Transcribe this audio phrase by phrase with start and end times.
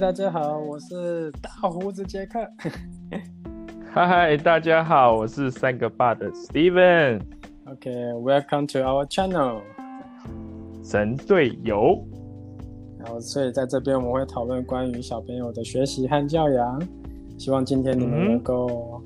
[0.00, 2.40] 大家好，我是大胡子杰克。
[3.92, 7.20] 嗨，大家好，我是三个爸的 Steven。
[7.66, 9.60] OK，Welcome to our channel。
[10.82, 12.02] 神队友。
[12.98, 16.82] 然后，所以在这边我们会讨论关于小朋友的学习和教养。
[17.36, 19.02] 希望今天你们能够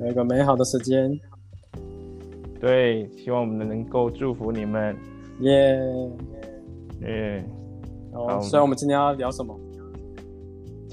[0.00, 1.14] 有一个美好的时间。
[2.58, 4.96] 对，希望我们能够祝福你们。
[5.40, 5.78] 耶
[7.02, 7.44] 耶。
[8.14, 9.54] 好，所以我们今天要聊什么？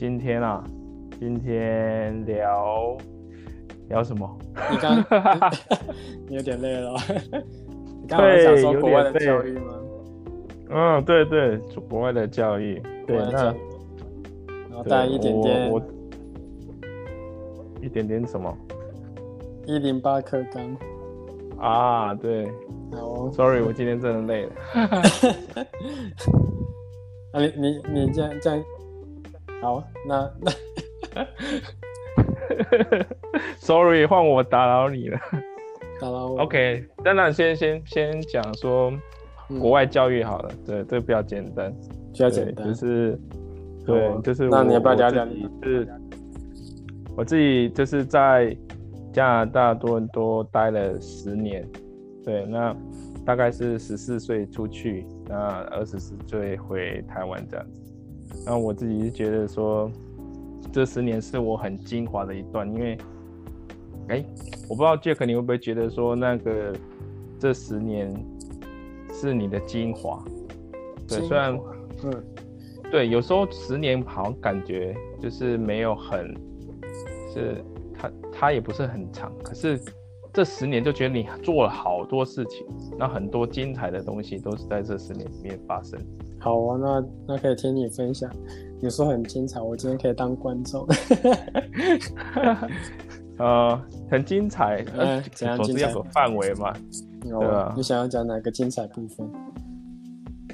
[0.02, 0.64] 今天啊，
[1.20, 2.98] 今天聊
[3.88, 4.28] 聊什么？
[4.72, 4.98] 你刚
[6.28, 6.96] 你有点累了。
[8.02, 9.76] 你刚刚想说国外的教育吗？
[10.72, 11.56] 嗯，对对，
[11.88, 12.82] 国外的教育。
[13.06, 13.54] 对，那
[14.72, 15.80] 然后带一点点，我
[17.80, 18.52] 一点点什么？
[19.68, 20.76] 一零八克刚。
[21.60, 22.48] 啊，对。
[22.92, 24.52] 好，Sorry，我今天真的累了。
[27.34, 28.64] 啊，你你你这样这样。
[29.62, 30.52] 好，那那，
[33.60, 35.20] sorry，换我打扰你了。
[36.00, 36.42] 打扰我。
[36.42, 38.92] OK，那那先先先讲说
[39.60, 41.72] 国外教育好了，对，这个比较简单，
[42.12, 43.20] 比较简单，就是
[43.86, 45.48] 对，就是那你要不要讲讲你？
[45.62, 45.88] 是，
[47.16, 48.58] 我自己就是在
[49.14, 51.64] 加拿大多伦多待了十年，
[52.26, 52.76] 对，那
[53.24, 55.36] 大概是十四岁出去，那
[55.70, 57.81] 二十四岁回台湾这样子。
[58.46, 59.90] 那我自己是觉得说，
[60.72, 62.98] 这十年是我很精华的一段，因为，
[64.08, 64.26] 哎，
[64.68, 66.74] 我不知道 Jack 你会不会觉得说，那个
[67.40, 68.12] 这十年
[69.14, 70.24] 是你的精华？
[71.08, 71.60] 对，虽然，
[72.04, 72.24] 嗯，
[72.90, 76.36] 对，有时候十年好像感觉就是没有很，
[77.34, 79.80] 是它它也不是很长，可是
[80.34, 82.66] 这十年就觉得你做了好多事情，
[82.98, 86.00] 那很多精彩的东西都是在这十年里面发生。
[86.42, 88.30] 好啊，那那可以听你分享，
[88.82, 90.86] 你说很精彩，我今天可以当观众。
[93.38, 93.80] 呃，
[94.10, 95.94] 很精彩，嗯，怎样精彩？
[96.12, 96.74] 范围嘛，
[97.22, 97.74] 对吧？
[97.78, 99.30] 你想要讲哪个精彩部分？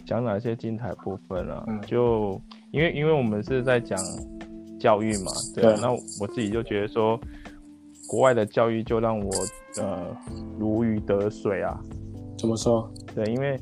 [0.06, 1.66] 讲哪些精彩部分啊？
[1.86, 2.40] 就
[2.72, 3.98] 因为因为我们是在讲
[4.80, 5.78] 教育嘛，对啊。
[5.82, 7.20] 那我自己就觉得说，
[8.10, 9.32] 国外的教育就让我
[9.82, 10.06] 呃
[10.60, 11.80] 如鱼得水啊。
[12.38, 12.90] 怎么说？
[13.16, 13.60] 对，因为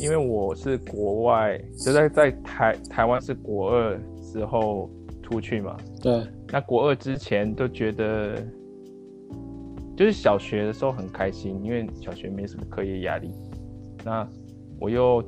[0.00, 4.90] 因为我是国外，就在在台台湾是国二之后
[5.22, 5.76] 出去嘛。
[6.02, 6.22] 对。
[6.50, 8.36] 那国二之前都觉得，
[9.96, 13.30] 就是小学的时候很开心，因为小学没什么课业压力。
[14.04, 14.26] 那
[14.80, 15.22] 我又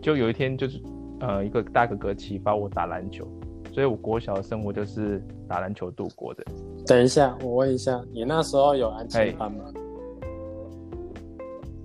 [0.00, 0.80] 就有一天就是
[1.20, 3.26] 呃一个大哥哥启发我打篮球，
[3.72, 6.44] 所以我国小的生活就是打篮球度过的。
[6.86, 9.64] 等一下，我问一下，你那时候有安全班吗？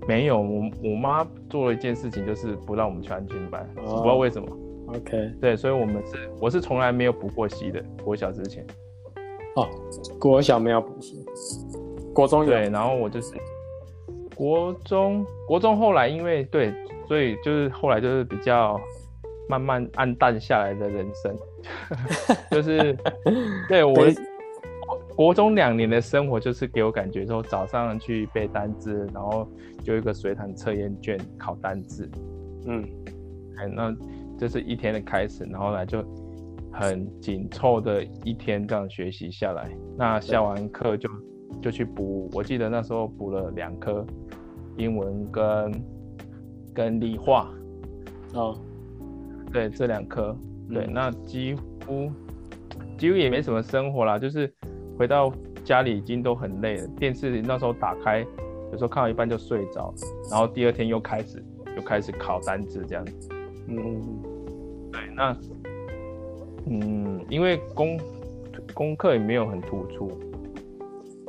[0.08, 4.48] 没有，我我妈做了一件事情，就是不让我们去安全班，不知道为什么。
[4.86, 8.66] OK，对，所以我们是我是从来没有补过习的，国小之前。
[9.54, 9.68] 哦，
[10.18, 11.22] 国小没有补习，
[12.14, 12.50] 国中有。
[12.50, 13.34] 对，然后我就是
[14.34, 16.72] 国中，国中后来因为对，
[17.06, 18.80] 所以就是后来就是比较
[19.46, 21.36] 慢慢暗淡下来的人生，
[22.50, 22.96] 就是
[23.68, 23.94] 对我。
[25.18, 29.50] 国中两年的生活就是给我感觉说，早上去背单字，然后
[29.82, 32.08] 就一个随堂测验卷考单字，
[32.66, 32.84] 嗯，
[33.56, 33.92] 哎，那
[34.38, 36.04] 这是一天的开始，然后来就
[36.72, 39.68] 很紧凑的一天这样学习下来。
[39.96, 41.10] 那下完课就
[41.60, 44.06] 就去补，我记得那时候补了两科
[44.76, 45.72] 英文跟
[46.72, 47.52] 跟理化，
[48.34, 48.56] 哦，
[49.52, 50.38] 对，这两科，
[50.72, 52.08] 对，那几乎
[52.96, 54.54] 几乎也没什么生活啦，就是。
[54.98, 55.32] 回到
[55.64, 58.26] 家里已经都很累了，电视那时候打开，
[58.72, 59.94] 有时候看到一半就睡着，
[60.28, 61.42] 然后第二天又开始
[61.76, 63.28] 又开始考单字这样子。
[63.68, 64.02] 嗯，
[64.90, 65.36] 对，那
[66.66, 68.00] 嗯，因为功
[68.74, 70.10] 功课也没有很突出，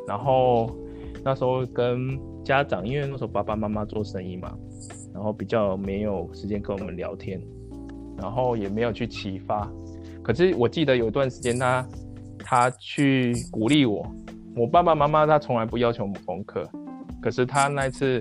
[0.07, 0.75] 然后
[1.24, 4.51] 那时候跟家长，因为那时候爸爸妈妈做生意嘛，
[5.13, 7.39] 然后比较没有时间跟我们聊天，
[8.18, 9.72] 然后也没有去启发。
[10.24, 11.86] 可是我记得有一段时间他。
[11.86, 11.88] 他
[12.80, 14.04] 去鼓励我，
[14.56, 16.68] 我爸爸妈妈他从来不要求我们功课，
[17.22, 18.19] 可是他那次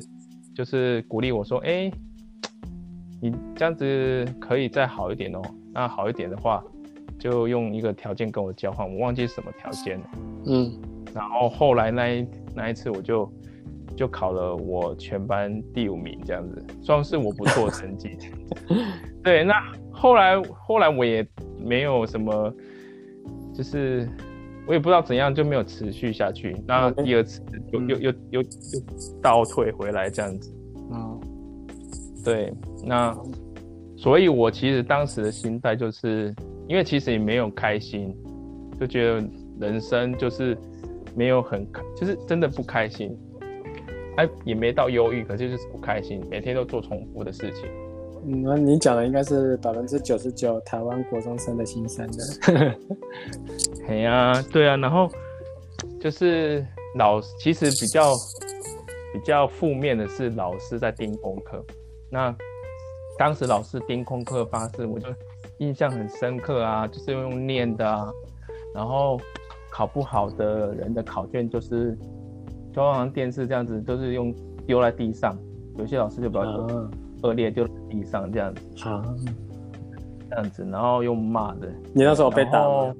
[0.54, 1.90] 就是鼓励我说：“哎，
[3.22, 5.40] 你这样子可以再好一点哦。
[5.72, 6.62] 那好一点的话，
[7.19, 10.06] 就用一个条件跟我交换，我忘记什么条件了。
[10.46, 10.78] 嗯，
[11.14, 13.32] 然后后来那一那一次我就
[13.96, 18.10] 就考了我全班第五名，这样子算是我不错的成绩。
[19.25, 19.54] 对，那
[19.90, 21.26] 后来后来我也
[21.58, 22.52] 没有什么。
[23.58, 24.08] 就是
[24.69, 28.49] 我也不知道怎样就没有持续下去，那第二次又又又又又
[29.20, 30.55] 倒退回来这样子。
[30.93, 31.20] 嗯，
[32.25, 32.52] 对，
[32.87, 33.12] 那
[33.96, 36.32] 所以我其实当时的心态就是
[36.69, 38.16] 因为其实也没有开心，
[38.78, 39.28] 就觉得
[39.58, 40.56] 人生就是
[41.16, 43.19] 没有很开，就是真的不开心。
[44.19, 47.69] 哎，也没到忧郁，可是就是不开心，每天都做重复的事情。
[48.26, 52.76] 嗯，那你讲的应该是百分之九十九台湾国中生的心声的。
[53.88, 55.10] 哎呀，对啊，然后
[56.00, 56.64] 就是
[56.96, 58.12] 老，其实比较
[59.12, 61.64] 比较负面的是老师在盯功课。
[62.10, 62.34] 那
[63.18, 65.08] 当时老师盯功课方式，我就
[65.58, 68.10] 印象很深刻啊，就是用念的啊，
[68.74, 69.20] 然后
[69.70, 71.96] 考不好的人的考卷就是。
[72.70, 74.32] 就好像电视这样子，都是用
[74.64, 75.36] 丢在地上。
[75.78, 76.42] 有些老师就比较
[77.22, 78.88] 恶劣，丢在地上这样子。
[78.88, 79.02] 啊，
[80.30, 81.68] 这样子，然后用骂的。
[81.94, 82.94] 你那时候被打吗？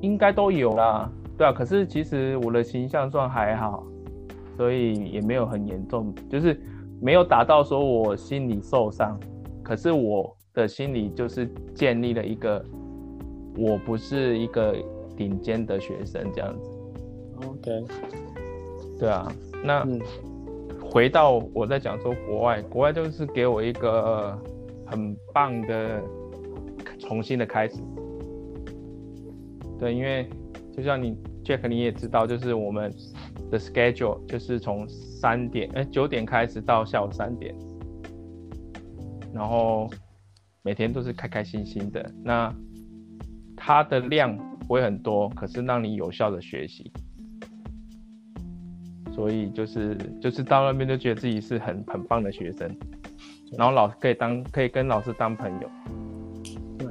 [0.00, 1.10] 应该都有啦。
[1.38, 3.84] 对啊，可是其实我的形象算还好，
[4.56, 6.58] 所以也没有很严重，就是
[7.00, 9.18] 没有打到说我心里受伤。
[9.62, 12.64] 可是我的心里就是建立了一个，
[13.58, 14.74] 我不是一个
[15.16, 16.70] 顶尖的学生这样子。
[17.46, 17.84] OK，
[18.98, 19.30] 对啊，
[19.64, 19.86] 那
[20.90, 24.36] 回到我在讲说国外，国外就是给我一个
[24.86, 26.02] 很棒的
[26.98, 27.76] 重新的开始。
[29.78, 30.28] 对，因为
[30.74, 32.90] 就像你 Jack 你也知道，就是我们
[33.50, 37.54] 的 schedule 就是从三点哎九点开始到下午三点，
[39.34, 39.90] 然后
[40.62, 42.10] 每天都是开开心心的。
[42.24, 42.50] 那
[43.54, 46.90] 它的量不会很多，可是让你有效的学习。
[49.16, 52.70] 所以就是就是到那边就觉得自己是很很棒的学生，
[53.56, 55.68] 然后老师可以当可以跟老师当朋友。
[56.76, 56.86] 对，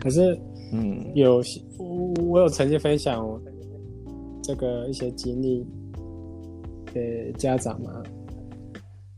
[0.00, 0.38] 可是
[0.72, 1.42] 嗯，有
[1.76, 3.28] 我我有曾经分享
[4.40, 5.66] 这个一些经历
[6.92, 8.02] 给家长嘛，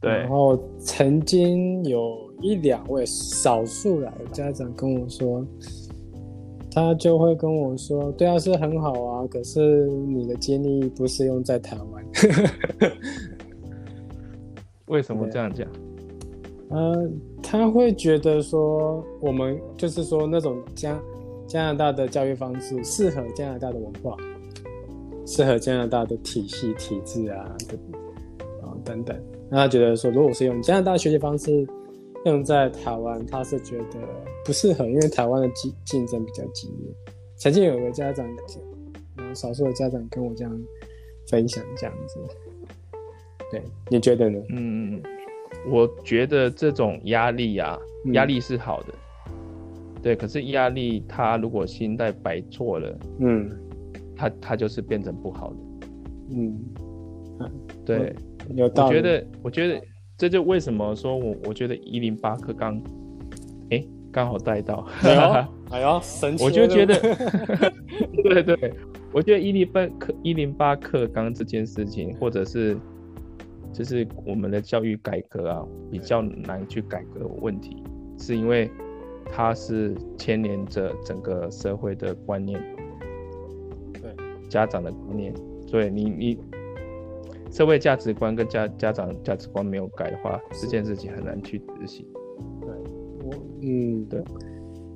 [0.00, 5.46] 对，然后曾经有一两位少数来家长跟我说。
[6.76, 12.04] 他就会跟我说：“对啊，是很好啊，可是你的经历不适用在台湾。
[14.88, 15.66] ”为什么这样讲？
[16.68, 17.10] 呃，
[17.42, 21.00] 他会觉得说，我们就是说那种加
[21.46, 24.14] 加拿大的教育方式适合加拿大的文化，
[25.24, 27.56] 适合加拿大的体系体制啊，
[28.60, 29.18] 啊等等。
[29.48, 31.66] 那他觉得说，如果是用加拿大学习方式。
[32.26, 34.00] 用在台湾，他是觉得
[34.44, 36.92] 不适合，因为台湾的竞竞争比较激烈。
[37.36, 38.26] 曾经有个家长，
[39.16, 40.60] 然后少数的家长跟我这样
[41.28, 42.18] 分享这样子。
[43.50, 44.42] 对，你觉得呢？
[44.50, 45.00] 嗯，
[45.68, 47.78] 我觉得这种压力啊，
[48.12, 48.94] 压力是好的。
[50.02, 53.48] 对，可是压力他如果心态摆错了，嗯，
[54.16, 55.56] 他他就是变成不好的。
[56.32, 56.58] 嗯，
[57.84, 58.16] 对，
[58.56, 58.96] 有道理。
[58.96, 59.80] 我觉得，我觉得。
[60.18, 62.80] 这就为什么说我我觉得一零八课刚，
[63.70, 64.86] 哎，刚好带到，
[65.70, 66.42] 哎呦， 神奇！
[66.42, 66.98] 我就觉得，
[68.24, 68.74] 对对，
[69.12, 72.78] 我觉得一零八课一零八课纲这件事情，或者是
[73.74, 77.82] 就是我们的教育改革啊，比较难去改革问题，
[78.18, 78.70] 是因为
[79.30, 82.58] 它是牵连着整个社会的观念，
[83.92, 84.14] 对，
[84.48, 85.34] 家长的观念，
[85.66, 86.38] 所以你你。
[87.56, 92.06] 社会价值观跟家家长价值观没有改的话，这件事情很难去执行。
[92.60, 92.68] 对，
[93.24, 93.32] 我
[93.62, 94.22] 嗯对，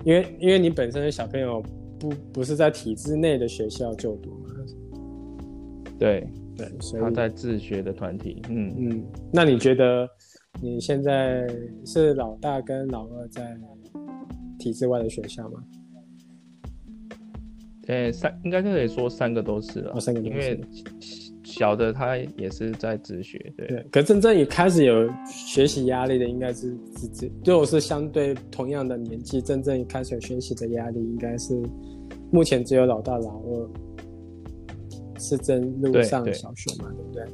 [0.05, 1.63] 因为因为你本身的小朋友
[1.99, 4.51] 不不是在体制内的学校就读嘛。
[5.99, 6.69] 对对，
[7.01, 8.43] 他在自学的团体。
[8.51, 10.07] 嗯嗯，那你觉得
[10.61, 11.49] 你现在
[11.87, 13.57] 是老大跟老二在
[14.59, 15.65] 体制外的学校吗？
[17.87, 20.61] 呃，三应该可以说三个都是了，三个因为。
[21.51, 23.85] 小的他也是在自学，对。
[23.91, 27.31] 可真正一开始有学习压力的，应该是自己。
[27.45, 31.61] 如果是相对同样的年纪，真正开始有学习的压力，应该是
[32.31, 33.71] 目前只有老大、老二
[35.19, 37.25] 是正路上小学嘛，对不对？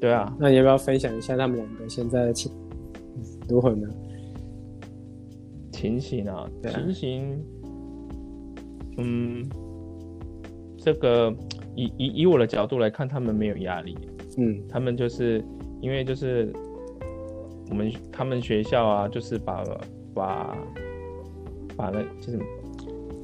[0.00, 0.34] 对啊。
[0.40, 2.50] 那你要不要分享一下他们两个现在的情
[3.48, 3.88] 如何呢？
[5.70, 7.44] 情形啊，情形，
[8.96, 9.46] 嗯，
[10.78, 11.30] 这个。
[11.76, 13.96] 以以以我的角度来看，他们没有压力，
[14.38, 15.44] 嗯，他们就是
[15.80, 16.52] 因为就是
[17.70, 19.62] 我们他们学校啊，就是把
[20.14, 20.56] 把
[21.76, 22.40] 把那就是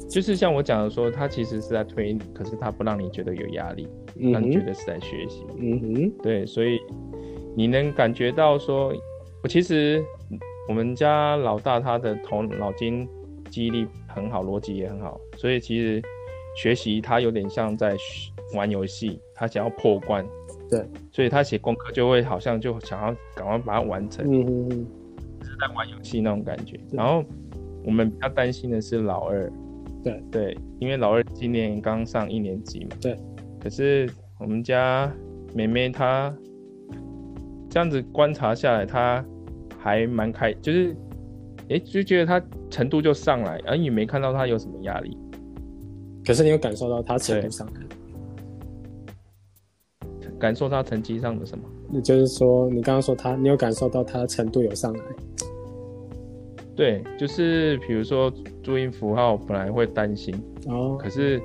[0.09, 3.89] 就是像我讲的说，他其实是在推，可是他不让你觉得有压力，
[4.33, 6.79] 让你觉得是在学习，嗯哼，对，所以
[7.57, 8.93] 你能感觉到说，
[9.43, 10.05] 我其实
[10.69, 13.09] 我们家老大他的头脑筋
[13.51, 16.03] 记忆力很好，逻辑也很好，所以其实
[16.57, 17.97] 学习他有点像在。
[18.55, 20.23] 玩游戏，他想要破关，
[20.69, 24.87] 对，所以他写功课就会好像就想要赶快把它完成，嗯嗯嗯，
[25.43, 26.79] 是在玩游戏那种感觉。
[26.91, 27.25] 然后
[27.83, 29.51] 我们比较担心的是老二。
[30.05, 32.91] 对对，因为老二今年刚上一年级嘛。
[33.01, 33.17] 对。
[33.59, 34.07] 可是
[34.39, 35.11] 我们家
[35.55, 36.31] 妹妹她
[37.71, 39.25] 这样子观察下来，她
[39.79, 40.95] 还蛮开，就是
[41.71, 45.17] 哎就觉得她程度就上来，而你没看到她有什么压力。
[46.25, 47.81] 可是你有感受到他程度上的？
[50.39, 51.65] 感受他成绩上的什么？
[51.93, 55.05] 也就是说，你刚刚说他，你有感受到他的程度有上来？
[56.75, 60.35] 对，就是比如说注音符号，本来会担心
[60.67, 61.41] 哦，可是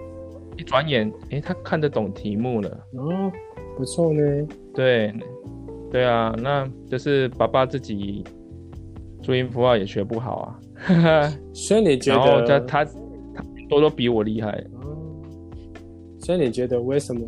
[0.58, 3.32] 一转眼，哎，他看得懂题目了哦，
[3.76, 4.48] 不错呢。
[4.74, 5.14] 对，
[5.92, 8.24] 对啊，那就是爸爸自己
[9.22, 10.58] 注音符号也学不好
[10.88, 12.16] 啊， 所以你觉
[12.46, 12.88] 得他
[13.70, 14.98] 他他多都比我厉害哦，
[16.20, 17.28] 所以你觉得为什么？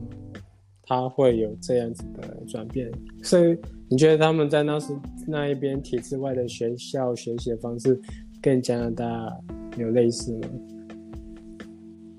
[0.84, 2.90] 他会有这样子的转变，
[3.22, 3.56] 所以
[3.88, 4.92] 你觉得他们在那时
[5.28, 8.00] 那一边体制外的学校学习的方式
[8.42, 9.38] 跟加拿大
[9.78, 10.48] 有类似吗？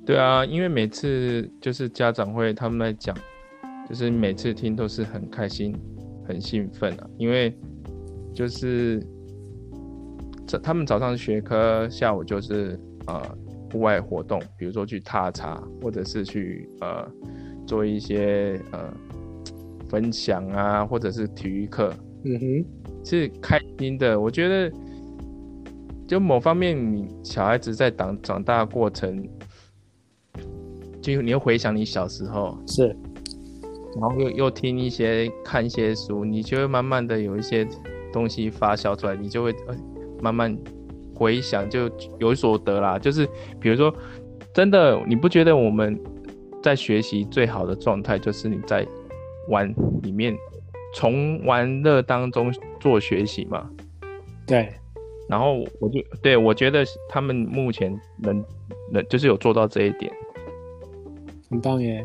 [0.06, 3.16] 对啊，因为每次就是家长会他们在讲，
[3.88, 5.74] 就是每次听都是很开心、
[6.28, 7.52] 很兴奋啊，因为
[8.32, 9.04] 就是
[10.46, 13.20] 这他们早上学科，下午就是呃
[13.72, 17.06] 户外活动，比如说去踏茶，或者是去呃。
[17.66, 18.92] 做一些呃
[19.88, 22.64] 分享啊，或者是体育课，嗯哼，
[23.04, 24.18] 是开心的。
[24.18, 24.72] 我觉得，
[26.04, 29.24] 就某方面，你小孩子在长长大过程，
[31.00, 32.88] 就你又回想你小时候，是，
[34.00, 37.64] 然后又又听一些看一些书，你就会慢慢的有一些
[38.12, 39.76] 东西发酵出来，你就会呃
[40.20, 40.58] 慢慢
[41.20, 42.98] 回想，就有所得啦。
[42.98, 43.28] 就是
[43.60, 43.94] 比如说，
[44.52, 46.00] 真的，你不觉得我们？
[46.62, 48.86] 在学习最好的状态就是你在
[49.48, 50.36] 玩里面，
[50.94, 53.70] 从玩乐当中做学习吗。
[54.46, 54.68] 对。
[55.26, 58.44] 然后我就对我觉得他们目前能
[58.92, 60.12] 能就是有做到这一点，
[61.48, 62.04] 很棒耶。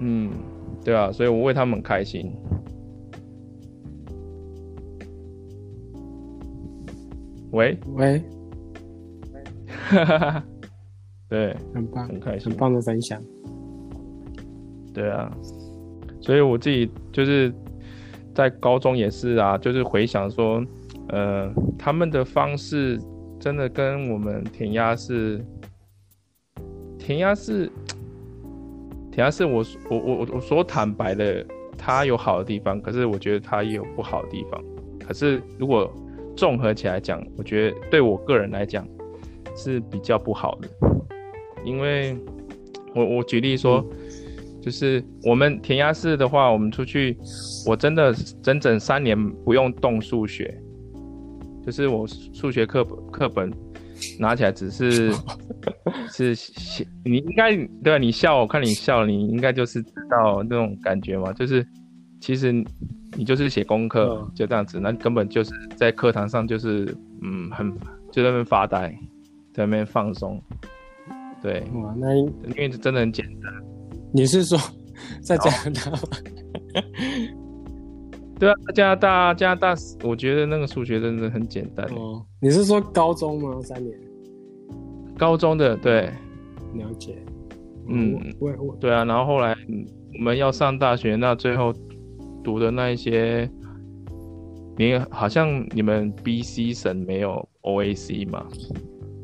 [0.00, 0.32] 嗯，
[0.84, 2.34] 对啊，所以我为他们开心。
[7.52, 8.22] 喂喂。
[9.88, 10.44] 哈哈哈。
[11.28, 13.18] 对，很棒，很开心，很棒的分享。
[14.92, 15.34] 对啊，
[16.20, 17.50] 所以我自己就是
[18.34, 20.62] 在高中也是啊，就是回想说，
[21.08, 23.00] 呃，他们的方式
[23.40, 25.42] 真的跟我们填鸭式，
[26.98, 27.72] 填鸭式，
[29.10, 31.42] 填鸭式，我我我我所坦白的，
[31.78, 34.62] 它有好的地方，可是我觉得它也有不好的地方。
[35.00, 35.90] 可是如果
[36.36, 38.86] 综合起来讲，我觉得对我个人来讲
[39.56, 40.68] 是比较不好的。
[41.64, 42.16] 因为，
[42.94, 43.84] 我我举例说，
[44.60, 47.16] 就是我们填鸭式的话，我们出去，
[47.66, 48.12] 我真的
[48.42, 50.52] 整整三年不用动数学，
[51.64, 53.52] 就是我数学课本课本
[54.18, 55.12] 拿起来只是
[56.10, 61.64] 是写，你应该对你笑，我看你笑，你应该就是知道那种感觉嘛，就是
[62.20, 62.52] 其实
[63.16, 67.70] 你就是写功课就这样子，那根本就是在课堂上就是嗯很
[68.10, 68.88] 就在那边发呆，
[69.52, 70.40] 在那边放松。
[71.42, 73.52] 对，哇，那因为真的很简单。
[74.12, 74.58] 你是说
[75.20, 75.98] 在加拿大？
[78.38, 81.86] 对啊，加拿大，加拿大，我觉得那个数学真的很简单。
[81.94, 83.60] 哦，你是说高中吗？
[83.62, 83.96] 三年？
[85.16, 86.10] 高中的，对。
[86.74, 87.16] 了解。
[87.88, 89.56] 嗯，我我对啊，然后后来
[90.18, 91.72] 我们要上大学，那最后
[92.42, 93.48] 读的那一些，
[94.76, 98.46] 你好像你们 B C 省没有 O A C 嘛？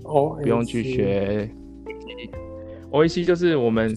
[0.05, 1.51] 哦，不用去学。
[2.91, 3.95] O A C 就是我们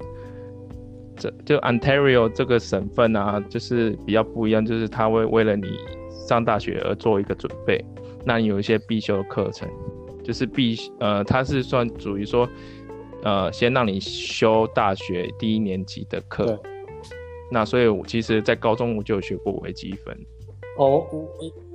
[1.15, 5.67] 这就 Ontario 这个省份啊，就是比较不一样，就是他会为了你
[6.27, 7.83] 上大学而做一个准备。
[8.25, 9.67] 那你有一些必修的课程，
[10.23, 12.47] 就是必呃，它是算属于说
[13.23, 16.61] 呃，先让你修大学第一年级的课。
[17.51, 20.17] 那所以，我其实，在高中我就有学过微积分。
[20.77, 21.29] 哦，我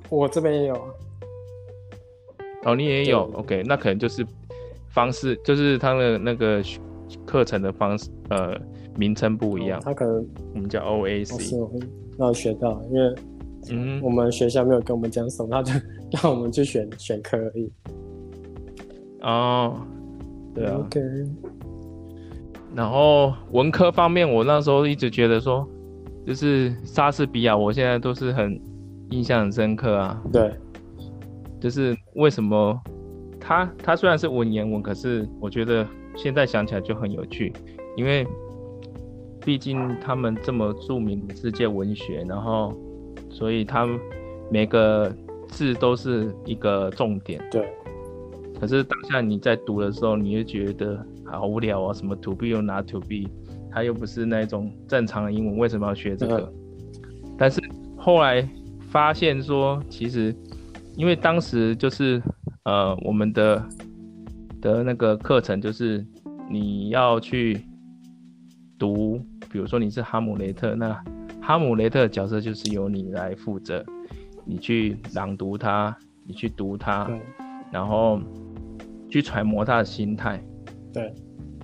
[0.09, 0.89] 我这边也有啊。
[2.65, 4.27] 哦，你也有？OK，那可能就是
[4.89, 6.63] 方式，就是他的那个。
[7.25, 8.61] 课程的方式，呃，
[8.97, 9.81] 名称不一样。
[9.81, 11.39] 他可能我们叫 O A C。
[11.39, 11.57] 是，
[12.19, 13.15] 要学到，因为
[13.71, 15.73] 嗯，我们学校没有跟我们讲什么，他就
[16.11, 17.73] 让我们去选选科而已。
[19.21, 19.81] 哦，
[20.53, 20.79] 对啊。
[20.81, 21.01] OK。
[22.77, 25.67] 然后文科方面，我那时候一直觉得说，
[26.27, 28.61] 就是莎士比亚，我现在都是很
[29.11, 30.23] 印象很深刻啊。
[30.33, 30.53] 对。
[31.59, 32.79] 就是为什么
[33.41, 35.85] 他他虽然是文言文，可是我觉得。
[36.19, 37.53] 现在想起来就很有趣，
[37.95, 38.27] 因为
[39.45, 42.73] 毕竟他们这么著名的世界文学，然后
[43.29, 43.87] 所以他
[44.51, 45.15] 每个
[45.47, 47.39] 字都是一个重点。
[47.51, 47.69] 对，
[48.59, 51.07] 可是当下你在读的时候，你就觉得
[51.39, 53.29] 好无聊啊，什么 to be 又拿 to be，
[53.71, 56.53] 他又不是那种正常的英文，为什么要学这个？
[57.39, 57.61] 但是
[57.97, 58.49] 后来
[58.91, 60.35] 发现说，其实
[60.95, 62.23] 因为当时就是
[62.65, 63.63] 呃我们的
[64.61, 66.05] 的那个课程就是
[66.51, 67.61] 你要去
[68.79, 70.99] 读，比如说你是哈姆雷特，那
[71.41, 73.85] 哈姆雷特的角色就是由你来负责，
[74.45, 77.09] 你去朗读它，你去读它，
[77.71, 78.21] 然后。
[79.09, 80.43] 去揣摩他的心态，
[80.93, 81.15] 对。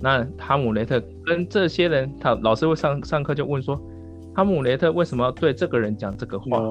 [0.03, 3.81] 那哈姆雷特跟这些人，他老师会上上课就问说，
[4.35, 6.61] 哈姆雷特为什么要对这个人讲这个话？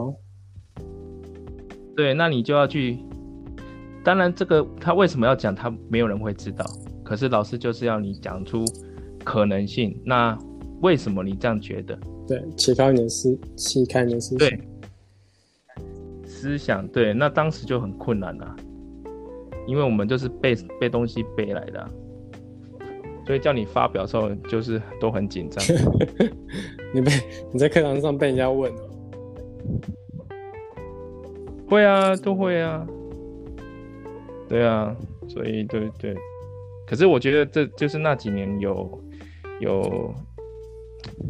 [1.96, 2.98] 对，那你就要去。
[4.04, 6.62] 当然，这个他为什么要讲，他没有人会知道。
[7.02, 8.64] 可是老师就是要你讲出
[9.24, 9.98] 可能性。
[10.04, 10.38] 那
[10.82, 11.98] 为什么你这样觉得？
[12.28, 14.48] 对，启发你的思，启开你的思想。
[14.50, 14.60] 对，
[16.26, 17.14] 思想对。
[17.14, 18.54] 那当时就很困难啊。
[19.66, 21.88] 因为我们就是背背东西背来的，
[23.26, 25.64] 所以叫你发表的时候就是都很紧张。
[26.94, 27.12] 你被
[27.52, 28.90] 你在课堂上被人家问哦？
[31.68, 32.86] 会啊，都会啊。
[34.48, 34.94] 对啊，
[35.28, 36.14] 所以对对。
[36.86, 39.02] 可是我觉得这就是那几年有
[39.60, 40.14] 有，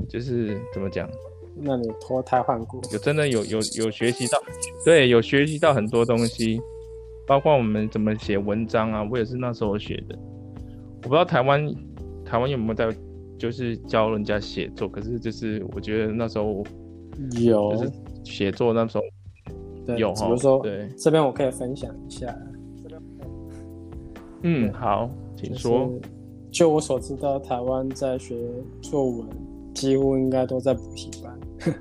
[0.08, 1.08] 就是怎么讲？
[1.54, 2.80] 那你脱胎换骨？
[2.90, 4.42] 有真的有有有学习到，
[4.84, 6.60] 对，有学习到很多东西。
[7.24, 10.18] 包括我们怎么写文章啊，我也是那时候学的。
[11.04, 11.74] 我不知道台湾
[12.24, 12.88] 台湾有没有在
[13.38, 16.64] 就是教人家写作，可是就是我觉得那时候
[17.40, 17.92] 有，就是
[18.24, 19.04] 写作那时候
[19.96, 22.32] 有比如说对这边我可以分享一下。
[24.42, 25.90] 嗯，好，请说。
[26.50, 28.36] 就我所知道，台湾在学
[28.80, 29.26] 作文
[29.74, 31.74] 几乎应该都在补习班。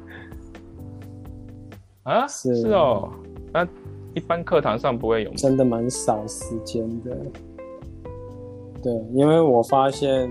[2.04, 3.12] 啊，是是哦，
[3.54, 3.68] 那。
[4.14, 7.18] 一般课堂上不会有，真的蛮少时间的。
[8.84, 10.30] 对，因为我发现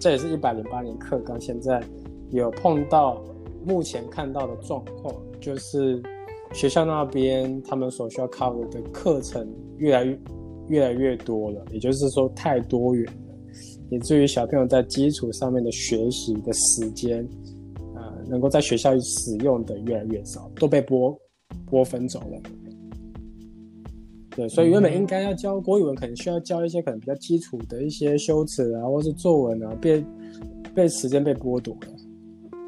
[0.00, 1.82] 这也是一百零八年课纲，现在
[2.30, 3.20] 有碰到
[3.64, 6.00] 目前看到的状况，就是
[6.52, 9.48] 学校那边他们所需要 cover 的课程
[9.78, 10.18] 越来越
[10.68, 13.34] 越来越多了，也就是说太多元了，
[13.90, 17.28] 以至于小朋友在基础上面的学习的时间，
[17.94, 21.18] 呃，能够在学校使用的越来越少，都被拨
[21.68, 22.40] 拨分走了。
[24.36, 30.04] 对，所以原本应该要教国语文，可能需要教一些可能比较基础的一些修辞啊，或是作文啊，被
[30.74, 31.88] 被时间被剥夺了。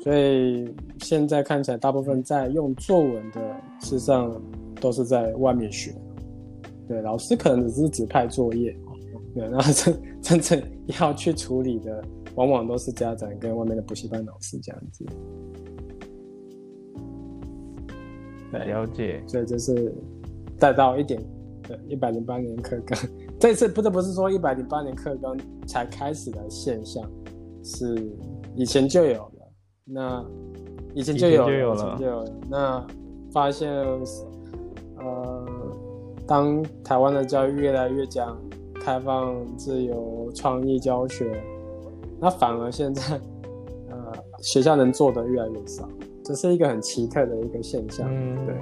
[0.02, 0.66] 所以
[1.00, 3.40] 现在看起来，大部分在用作文的，
[3.81, 4.40] 事实上
[4.81, 5.94] 都是在外面学。
[6.87, 8.74] 对，老师可能只是指派作业，
[9.35, 10.62] 对，然后真真正
[10.98, 12.02] 要去处理的，
[12.35, 15.04] 往往都是家长跟外面的补习班老师这样子。
[18.52, 19.94] 了解，所以就是
[20.59, 21.20] 带到一点。
[21.68, 22.98] 对，一百零八年课纲，
[23.38, 27.04] 这次不，得不是说一百零八年课纲才开始的现象，
[27.62, 28.11] 是
[28.57, 29.33] 以前就有了。
[29.85, 30.24] 那
[30.94, 32.33] 以前就有，以前就有了。
[32.48, 32.87] 那
[33.31, 33.70] 发现，
[34.96, 35.46] 呃，
[36.26, 38.40] 当台湾的教育越来越讲
[38.81, 41.38] 开放、自由、创意教学，
[42.18, 43.20] 那反而现在，
[43.90, 45.87] 呃，学校能做的越来越少，
[46.24, 48.09] 这是一个很奇特的一个现象。
[48.11, 48.54] 嗯，对。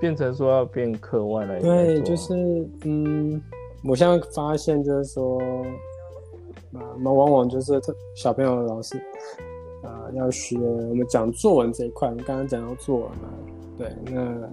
[0.00, 2.34] 变成说要变课外来，对，就是
[2.84, 3.42] 嗯，
[3.84, 5.40] 我现在发现就是说，
[6.72, 7.80] 啊，那往往就是
[8.14, 8.96] 小朋友老师
[9.82, 13.28] 啊要学我们讲作文这一块，我们刚刚讲到作文嘛，
[13.76, 14.48] 对，那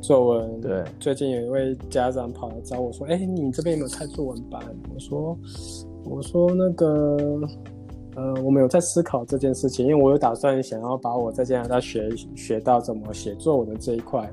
[0.00, 4.60] 作文，对，最近有一位家长跑来找我说，哎，你这边有没有开作文班？
[4.92, 5.38] 我说，
[6.04, 7.16] 我说那个，
[8.16, 14.28] 呃，我们有在思考这件事情，因为我有打算想要把我在加拿大学学到怎么写作文的这一块。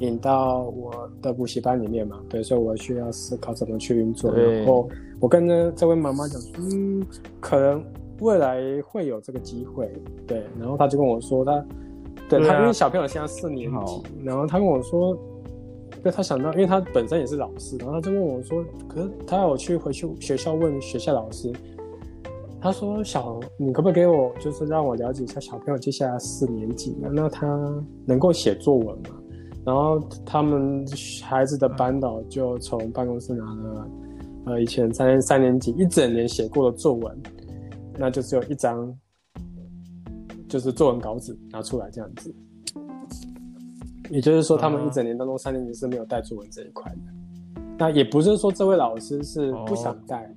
[0.00, 4.30] 引到我的补习班里面嘛，对，所以我需要思考怎么去运作。
[4.32, 4.88] 然后
[5.20, 7.02] 我跟着这位妈妈讲，嗯，
[7.40, 7.82] 可能
[8.20, 9.90] 未来会有这个机会，
[10.26, 10.44] 对。
[10.60, 11.64] 然后他就跟我说，他
[12.28, 15.16] 对他因为小朋友现在四年级，然后他跟我说，
[16.02, 21.50] 对他想到，因为他本身也是老师，然后他就问我说，可是他要我去回去学校问学校老师，
[22.60, 29.10] 他说小，你可不可以给我就是让我了解一下小朋友接下来四年级，那他能够写作文吗？
[29.66, 30.86] 然后他们
[31.24, 33.90] 孩子的班导就从办公室拿了，
[34.46, 37.22] 呃，以前三年三年级一整年写过的作文，
[37.98, 38.96] 那就只有一张，
[40.48, 42.32] 就是作文稿纸拿出来这样子。
[44.08, 47.60] 也就是说，他们一整年当中三年级是没有带作文这一块的。
[47.76, 50.32] 那也不是说这位老师是不想带。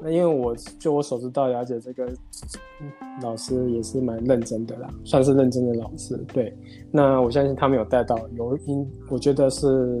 [0.00, 2.08] 那因为我就我所知道了解这个
[3.22, 6.16] 老师也是蛮认真的啦，算是认真的老师。
[6.32, 6.56] 对，
[6.92, 10.00] 那我相信他们有带到有因，我觉得是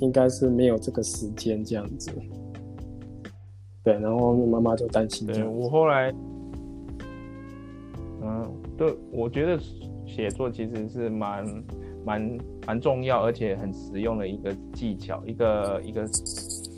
[0.00, 2.10] 应该是没有这个时间这样子。
[3.82, 5.46] 对，然后妈妈就担心对。
[5.46, 6.10] 我后来，
[8.22, 9.58] 嗯，对，我觉得
[10.06, 11.64] 写作其实是蛮
[12.02, 16.08] 蛮蛮重要，而且很实用的一个技巧，一个一个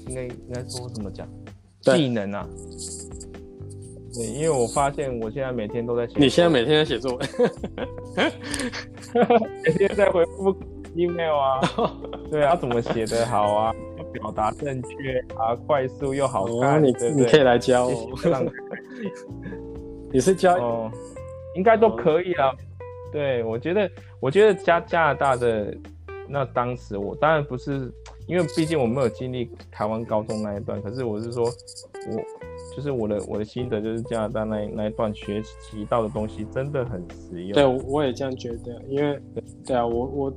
[0.09, 1.55] 应该应该说怎么讲，对
[1.95, 2.49] 技能啊。
[4.15, 7.29] 对，因为我发现我现在每天都在写，你现在每天在写作文，
[9.63, 10.57] 每天在回复
[10.95, 11.61] email 啊，
[12.31, 13.75] 对啊，怎么写的好啊？
[13.99, 18.53] 要表达正确啊，快速又好哦，看，你你可以来教谢我。
[20.11, 20.91] 你是教哦，
[21.55, 22.55] 应该都可以啊。
[23.13, 25.77] 对，我觉得，我觉得加加拿大的
[26.27, 27.93] 那当时我当然不是，
[28.27, 37.53] 因为毕竟我没有经历台湾高中那一段，可是我是说，我就是我的我的心得就是加拿大那一那一段学习到的东西真的很实用。
[37.53, 39.19] 对，我我也这样觉得，因为
[39.65, 40.33] 对啊，我我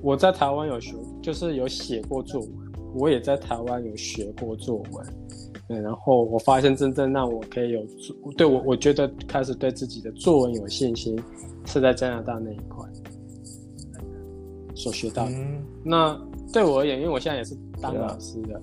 [0.00, 2.50] 我在台湾有学，就是有写过作文，
[2.94, 5.06] 我也在台湾有学过作文，
[5.66, 11.20] 对，然后我发现真正让我可以有作对我我觉得开始对自己的作文有信心，
[11.66, 12.88] 是在加拿大那一块
[14.74, 15.32] 所学到的。
[15.32, 16.20] 嗯，那
[16.54, 18.60] 对我而言，因为我现在也是当老师的，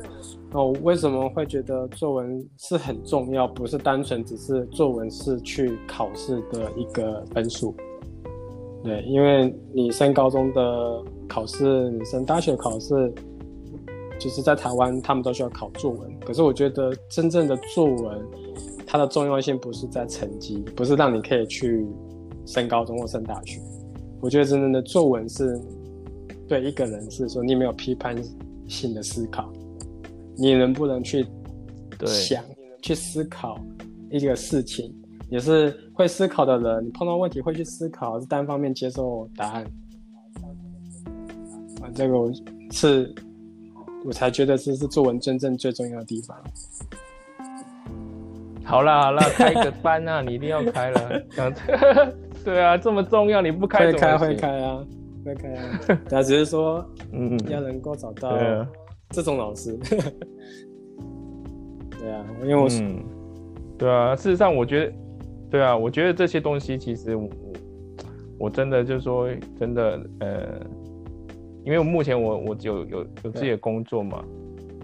[0.50, 3.46] 那我为什么会觉得作文是很重要？
[3.46, 7.76] 不是单纯只是作文是去考试的一个分数。
[8.82, 13.14] 对，因为你升高中的考试，你升大学考试，
[14.18, 16.20] 就是在台湾他们都需要考作文。
[16.22, 18.26] 可是我觉得真正的作文，
[18.88, 21.86] 它的重要性不是在成绩，不是让你可以去
[22.46, 23.60] 升高中或升大学。
[24.22, 25.60] 我觉得真正的作文是
[26.52, 28.14] 对一个人是说你没有批判
[28.68, 29.50] 性的思考，
[30.36, 31.26] 你能不能去
[31.98, 32.44] 对，想、
[32.82, 33.58] 去思考
[34.10, 34.94] 一个事情，
[35.30, 39.64] 也是会思考的人，你碰到问题会去思考，是单方面接受答案。
[41.82, 42.30] 啊，这个我
[42.72, 43.16] 是
[44.04, 46.38] 我才觉得这是作文真正最重要的地方。
[48.66, 51.24] 好啦好啦，开个班啊，你一定要开了。
[52.44, 54.86] 对啊，这么重要，你不开会开会开啊，
[55.24, 55.80] 会开啊，
[56.10, 58.36] 但只是说嗯，要能够找到
[59.10, 59.78] 这种老师。
[62.00, 63.04] 对啊，因为我是、嗯，
[63.78, 64.94] 对啊，事实上我觉得，
[65.52, 67.30] 对啊，我觉得这些东西其实我
[68.40, 69.30] 我真的就是说
[69.60, 70.60] 真的呃，
[71.64, 74.24] 因为我目前我我有有有自己的工作嘛，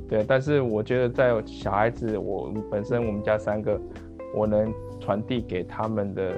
[0.08, 3.80] 对，但是我觉得在小孩子，我本身我们家三个，
[4.36, 6.34] 我能传递给他们的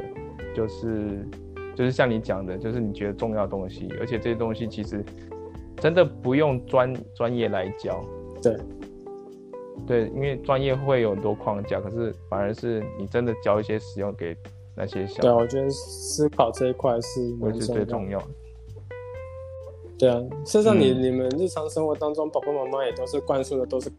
[0.56, 1.28] 就是
[1.80, 5.02] 就是像你讲的，就是你觉得重要的东西，而且这些东西其实
[5.78, 8.04] 真的不用专专业来教，
[8.44, 8.58] 对
[9.88, 14.36] 对，因为专业会有很多框架，可是反而是你真的教一些使用给
[14.76, 17.76] 那些小孩，我觉得思考这一块是我是蛮重要的。
[17.76, 18.28] 最重要的。
[19.98, 23.90] 对啊，事实上你、嗯你们日常生活当中，爸爸妈妈也都是灌输的都是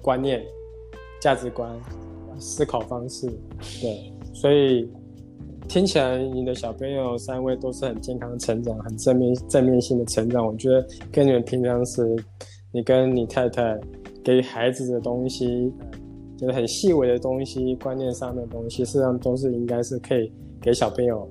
[0.00, 0.40] 观念、
[1.20, 1.68] 价值观、
[2.38, 3.26] 思考方式，
[3.80, 4.88] 对，所以
[5.72, 10.46] 听起来你的小朋友三位都是很健康的成长，很正面正面性的成长。
[10.46, 12.14] 我觉得跟你们平常时，
[12.70, 13.80] 你跟你太太
[14.22, 15.72] 给孩子的东西，
[16.36, 20.30] 就是很细微的东西、观念上的东西，事实上都是应该是可以
[20.60, 21.26] 给小朋友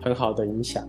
[0.00, 0.88] 很好的影响。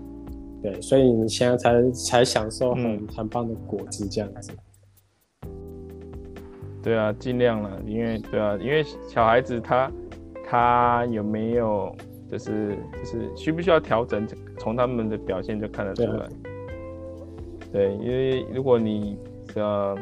[0.61, 4.53] 对，所以你们现在才才享受很、嗯很棒的果子这样子。
[6.81, 9.91] 对啊，尽量了，因为对啊，因为小孩子他
[10.49, 11.93] 他有没有
[12.33, 16.27] 就是就是需不需要调整，从他们的表现就看得出来。
[17.71, 19.19] 对，因为如果你
[19.53, 19.95] 呃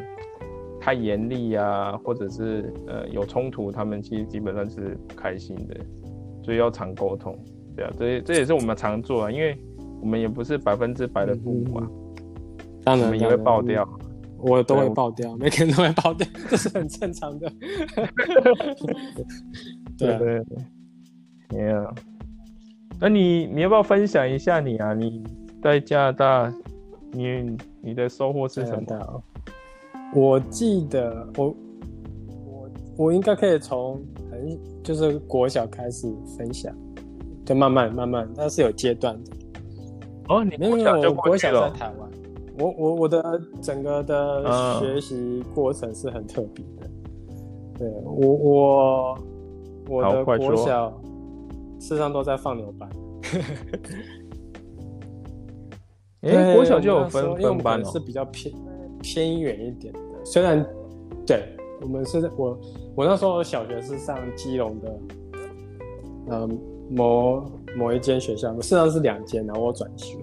[0.79, 5.75] 太严厉啊，或者是呃有冲突，他们其实基本上是不开心的，
[6.41, 7.37] 所以要常沟通。
[7.75, 9.57] 对啊，这这也是我们常做啊，因为
[9.99, 11.87] 我们也不是百分之百的父母啊，
[12.85, 13.85] 当然也会爆掉。，
[14.37, 17.51] 我都会爆掉，每个人都会爆掉，这是很正常的。
[19.99, 20.43] 对啊对对
[21.49, 21.93] 对，Yeah。
[23.01, 24.93] 那你你要不要分享一下你啊？
[24.93, 25.23] 你
[25.59, 26.53] 在加拿大，
[27.11, 28.83] 你你的收获是什么？
[28.85, 29.23] 加拿大哦
[30.13, 31.55] 我记得我
[32.45, 36.71] 我我应该可以从很就是国小开始分享，
[37.43, 39.31] 就慢慢慢慢，它是有阶段的。
[40.29, 41.79] 哦，你没有没有，国小就我国小在。
[41.79, 42.09] 台湾，
[42.59, 46.89] 我我我的整个的嗯学习过程是很特别的。
[47.79, 49.17] 对我我
[49.89, 50.93] 我的国小
[51.81, 52.87] 事实上都在放牛班。
[56.21, 57.99] 哎，对国小就有分分班哦是。
[57.99, 58.53] 比较偏
[59.01, 60.63] 偏远一点的，虽然
[61.25, 61.43] 对
[61.81, 62.57] 我们是在我
[62.95, 64.99] 我那时候小学是上基隆的，
[66.27, 66.47] 呃
[66.91, 67.43] 某
[67.75, 70.19] 某一间学校，事实上是两间，然后我转学，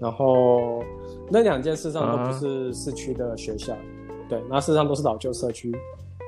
[0.00, 0.82] 然后
[1.30, 3.76] 那两间事实上都不是市区的学校，
[4.30, 5.70] 对，那事实上都是老旧社区。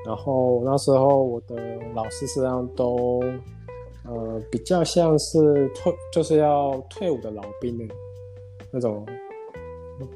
[0.05, 1.55] 然后那时候我的
[1.93, 3.21] 老师实际上都，
[4.09, 7.93] 呃，比较像是退就是要退伍的老兵的
[8.71, 9.05] 那种，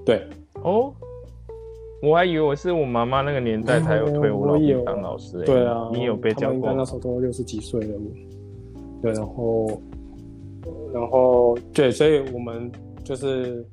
[0.03, 0.27] 对。
[0.63, 0.93] 哦，
[2.01, 5.45] 我还以为我是我妈妈那个年代才有退伍老兵当老师、欸。
[5.45, 6.85] 对啊，你有被教过应该那？
[6.85, 7.99] 时候都六十几岁了。
[9.01, 9.67] 对，然后，
[10.93, 12.71] 然后对，所以我们
[13.03, 13.65] 就是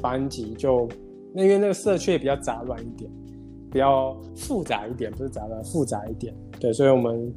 [0.00, 0.88] 班级就，
[1.34, 3.10] 那因为那个社区也比较杂乱一点，
[3.70, 6.32] 比较复杂一点，不是杂乱，复杂一点。
[6.62, 7.34] 对，所以我们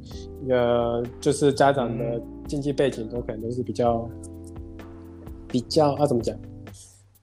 [0.48, 4.08] 呃，就是家长的经济背景都可能都是比较
[5.48, 6.38] 比较啊，怎么讲？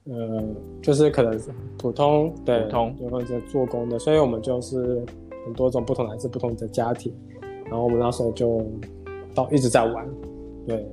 [0.04, 0.44] 呃，
[0.82, 5.02] 就是可能是普通，对，普通对或者做工的，所以我们就是
[5.46, 7.10] 很多种不同来自不同的家庭，
[7.64, 8.62] 然后我们那时候就
[9.34, 10.06] 到一直在玩，
[10.66, 10.86] 对。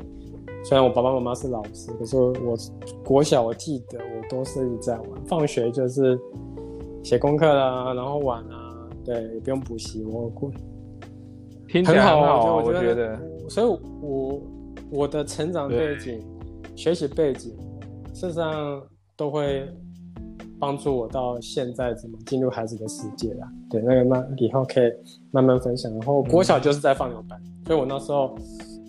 [0.64, 2.56] 虽然我爸爸妈妈是老师，可是我
[3.04, 6.18] 国小我记得我都是一直在玩，放学就是
[7.04, 10.50] 写功课啦，然后玩啊，对，也不用补习，我过
[11.72, 13.20] 听起来很好好啊，我觉得。
[13.50, 13.68] 所以
[14.02, 14.42] 我
[14.92, 16.20] 我的成长背景、
[16.76, 17.52] 学习背景，
[18.14, 18.82] 事实上
[19.16, 19.68] 都会
[20.60, 23.48] 帮助我到现在怎么进入孩子的世界啦。
[23.70, 24.92] 对，那个慢以后可以
[25.32, 25.92] 慢慢分享。
[25.92, 28.36] 然后国小就是在放牛班，所以我那时候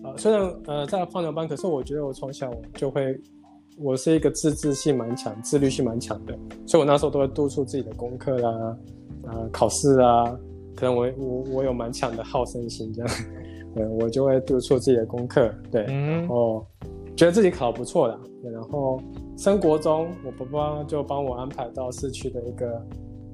[0.04, 3.18] 呃虽然呃在放牛班，可是我觉得我从小就会。
[3.78, 8.76] 我是一个自制性蛮强、自律性蛮强的，所以我那时候都会督促自己的功课啦、
[9.24, 10.24] 啊、考试啊，
[10.76, 13.10] 可能我我我有蛮强的好胜心，这样，
[13.74, 16.20] 对我就会督促自己的功课，对，嗯。
[16.20, 16.66] 然后
[17.16, 18.18] 觉得自己考不错的，
[18.50, 19.00] 然后
[19.36, 22.82] 升国中，我爸爸就帮我安排到市区的一个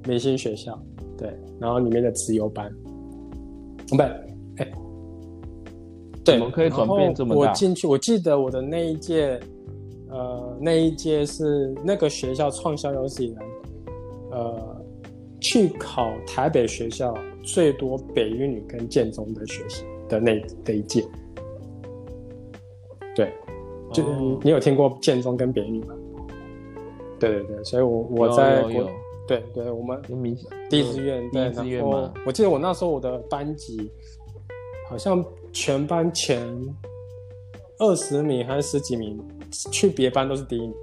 [0.06, 0.76] 明星学校，
[1.16, 2.72] 对，然后里面的自由班，
[3.88, 4.72] 不，哎，
[6.24, 7.40] 对，怎么可以转变这么大？
[7.40, 9.38] 我进去，我记得我的那一届，
[10.08, 13.42] 呃，那一届是那个学校创校有史以来，
[14.32, 14.77] 呃，
[15.48, 21.02] 去考台北学校最多北一女跟建中的学习的那那一届。
[23.16, 23.32] 对，
[23.90, 25.94] 就、哦你有听过建中跟北一女吗？
[27.18, 28.62] 对对对，所以我我在
[29.26, 29.98] 对对，我们
[30.68, 33.90] 第一志愿，第对，一志愿然后嘛我记得我那时候我的班级
[34.90, 36.46] 好像全班前
[37.78, 39.18] 二十名还是十几名，
[39.72, 40.74] 去别班都是第一名。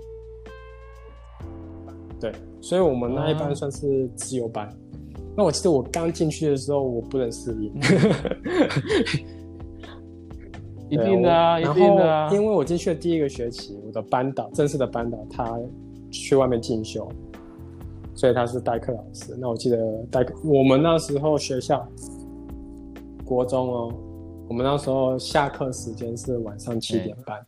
[2.20, 2.32] 对，
[2.66, 4.68] 所以我们那一班啊算是自由班。
[5.38, 7.72] 那我记得我刚进去的时候，我不能适应。
[10.90, 15.56] 一定的啊，一然定的啊，因为我进去的第一个学期，我的班导正式的班导他
[16.10, 17.08] 去外面进修，
[18.16, 19.38] 所以他是代课老师。
[19.40, 19.78] 那我记得
[20.10, 21.88] 代课，我们那时候学校
[23.24, 23.94] 国中哦，
[24.50, 27.46] 我们那时候下课时间是晚上七点半，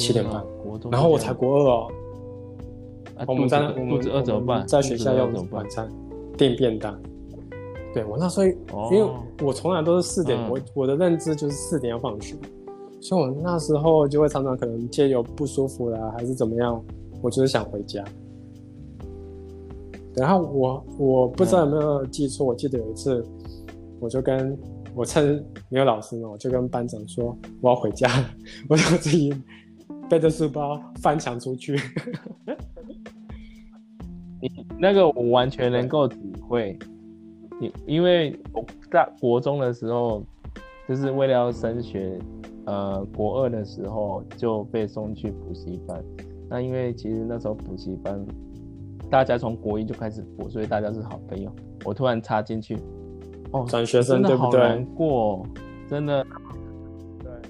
[0.00, 0.42] 七点半
[0.90, 1.88] 然后我才国二哦，
[3.16, 4.66] 啊我们在肚子饿怎么办？
[4.66, 5.70] 在学校用肚子饿怎么办晚？
[5.70, 5.88] 餐
[6.36, 6.98] 订便当。
[7.92, 8.40] 对我那时
[8.72, 9.10] 候，哦因为
[9.42, 12.36] 我从来都是四点，嗯我我的认知就是四点要放学，
[13.00, 16.82] 所以我那时候就会常常可能借由不舒服啦，还是怎么样，
[17.20, 18.04] 我就是想回家。
[20.14, 23.24] 然后我我不知道有没有记错，我记得有一次，
[24.00, 24.56] 我就跟
[24.94, 28.30] 我趁没有老师嘛，我就跟班长说我要回家了，
[28.68, 29.34] 我就自己
[30.10, 31.78] 背着书包翻墙出去。
[34.42, 36.18] 你那个我完全能够体
[36.48, 36.76] 会，
[37.60, 40.24] 因因为我在国中的时候，
[40.88, 42.18] 就是为了要升学，
[42.64, 46.02] 呃，国二的时候就被送去补习班。
[46.48, 48.20] 那因为其实那时候补习班，
[49.08, 51.54] 大家从国一就开始补，所以大家是好朋友。
[51.84, 52.76] 我突然插进去，
[53.52, 55.46] 哦，转学生对不对好难过，
[55.88, 56.26] 真的。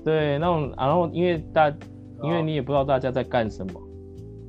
[0.03, 1.71] 对，那种，然后因为大，
[2.23, 3.73] 因为你也不知道大家在干什么，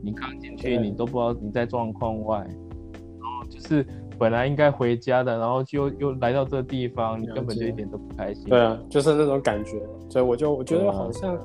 [0.01, 3.85] 你刚进去，你都不知道你在状况外，然后就是
[4.17, 8.45] 本来应该回家的，然后就又来到这个地方，你根本就一点都不开心。
[8.45, 11.37] 对啊，就是那种感觉，所以我就我觉得好像。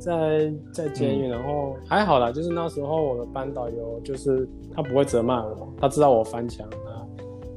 [0.00, 7.02] 在在监狱，然后还好啦，就是那时候我的班导游就是他不会责骂我，他知道我翻墙啊，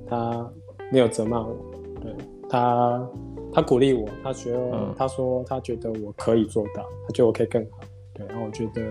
[0.08, 0.52] 他
[0.92, 1.56] 没有责骂我，
[2.02, 2.12] 对
[2.50, 3.08] 他
[3.54, 7.78] 他鼓励我，他觉得、嗯他说他觉得我可以做到，他觉得我可以更好，
[8.22, 8.82] 对，然后我觉得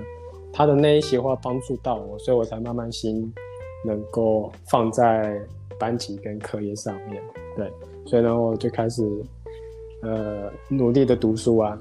[0.52, 3.32] 他的那一些话帮助到我，所以我才慢慢心
[3.84, 5.40] 能够放在
[5.78, 7.22] 班级跟课业上面，
[7.56, 7.70] 对，
[8.04, 9.02] 所以呢我就开始
[10.02, 11.78] 呃努力的读书啊，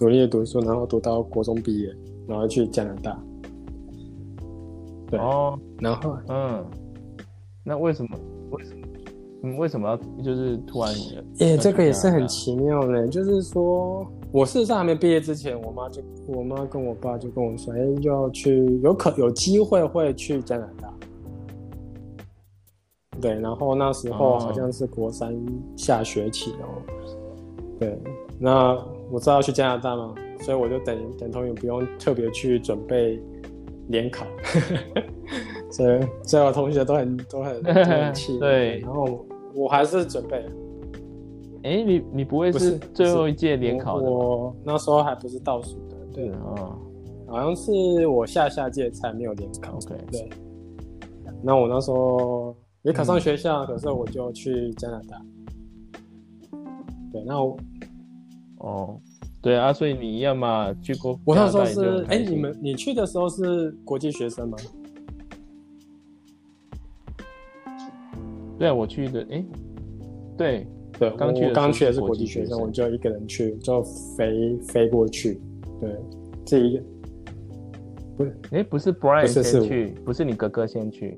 [0.00, 1.94] 努力的读书，然后读到国中毕业，
[2.26, 3.18] 然后去加拿大，
[5.10, 6.64] 对，哦，然后嗯，
[7.64, 8.18] 那为什么？
[8.50, 8.86] 为什么？
[9.42, 10.92] 嗯，为什么要就是突然？
[11.38, 12.46] 耶、这个也是很奇。
[12.46, 20.92] 奇妙的，就是说，我事实上还没毕业之前，我妈就我妈跟我爸就跟我说，哎，要去有可有机会会去加拿大。
[23.20, 25.34] 对，然后那时候好像是国三
[25.76, 26.82] 下学期哦。
[27.80, 27.98] 对，
[28.38, 28.76] 那
[29.10, 33.20] 我知道要去加拿大嘛，所以我就等等同于不用特别去准备
[33.88, 34.26] 联考。
[35.72, 38.38] 所以所有同学都很都很很气。
[38.40, 40.44] 对，然后我还是准备。
[41.62, 44.10] 哎，你你不会是最后一届联考的？
[44.10, 45.96] 我那时候还不是倒数的。
[46.12, 46.76] 对啊，
[47.26, 49.76] 好像是我下下届才没有联考。
[49.76, 50.28] OK，对。
[51.42, 52.56] 那我那时候。
[52.82, 55.20] 也考上学校，可是我就去加拿大。
[57.12, 57.56] 对，那我
[58.58, 59.00] 哦，
[59.42, 61.18] 对啊，所以你一样嘛，去过。
[61.24, 64.56] 我那时候是，哎，你们你去的时候是国际学生吗？
[68.58, 69.44] 对，我去的，哎，
[70.36, 70.66] 对
[70.98, 73.82] 对，刚去刚去的是国际学生，我就一个人去，就
[74.16, 75.40] 飞飞过去。
[75.80, 75.96] 对，
[76.44, 76.82] 这一个
[78.16, 81.16] 不是，哎，不是 Brian 先去，不是你哥哥先去。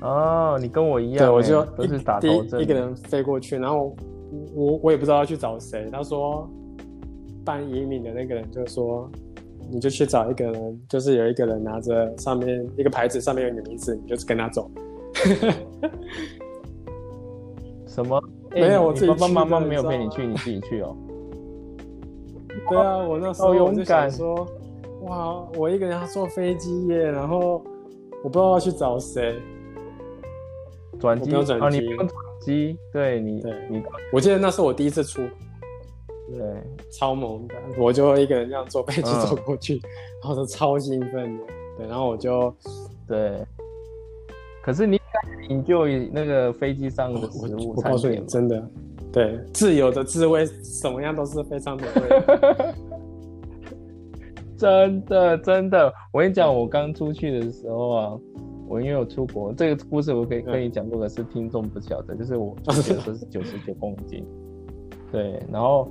[0.00, 3.94] 哦，你跟我一样，对，我就都是打头阵，一个人飞过去，然后
[4.54, 5.88] 我我也不知道要去找谁。
[5.92, 6.48] 他说
[7.44, 9.10] 办移民的那个人就说，
[9.70, 14.70] 你就去找一个人，就是有一个人拿着上面一个牌子，上面有你的名字，你就跟他走。
[18.02, 18.22] 什么？
[18.50, 20.96] 没有，我自己爸爸妈妈没有陪你去，你自己去哦。
[22.68, 24.46] 对啊，我那时候勇敢说，
[25.02, 27.62] 哇，我一个人要坐飞机耶，然后
[28.22, 29.34] 我不知道要去找谁。
[31.00, 33.82] 转机啊，你不用转机，对你，对你，
[34.12, 35.22] 我记得那是我第一次出，
[36.28, 36.40] 对，
[36.90, 39.80] 超萌的，我就一个人这样坐飞机走过去，
[40.20, 41.44] 然后就超兴奋的，
[41.76, 42.52] 对，然后我就，
[43.06, 43.44] 对，
[44.68, 45.00] 可是你
[45.48, 48.70] 你就那个飞机上的食物，我告诉你，真的，
[49.10, 52.74] 对，自由的滋味，什么样都是非常美味，
[54.58, 58.12] 真的真的，我跟你讲，我刚出去的时候啊。
[58.68, 64.22] 我因为我出国，这个故事我可以跟你讲过，可是听众不晓得，就是我出去的时候是九十九公斤，
[65.10, 65.88] 对，然后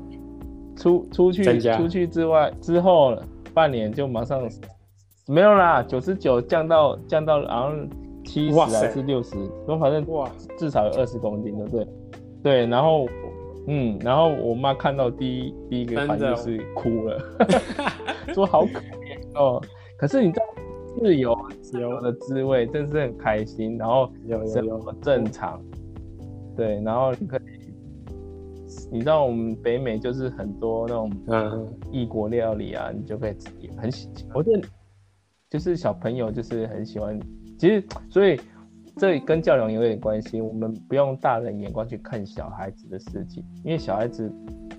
[0.76, 3.18] 出出去出去之外之后
[3.52, 4.48] 半年就马上
[5.26, 7.90] 没有啦，九十九降到降到好像
[8.28, 9.36] 七十还是六十，
[9.68, 11.88] 我反正哇至少有二十公斤，对不对？
[12.44, 13.08] 对，然后
[13.68, 17.18] 嗯，然后我妈看到第一第一个反应是哭了，
[18.34, 19.62] 说好可怜哦，
[19.98, 20.46] 可是你知道。
[21.00, 23.78] 自由自由的滋味，真是很开心。
[23.78, 25.62] 然后有有有正常，
[26.56, 27.72] 对，然后你可以，
[28.92, 33.36] 你知道我们北美就是很多那种嗯异国料理啊，你就可以
[33.78, 34.10] 很喜。
[34.34, 34.68] 我觉得
[35.52, 37.20] 就是小朋友就是很喜欢，
[37.58, 38.40] 其实所以
[38.96, 40.42] 这跟教养有点关系。
[40.42, 44.32] 我们不用大人眼光去看小孩子的事情，因为小孩子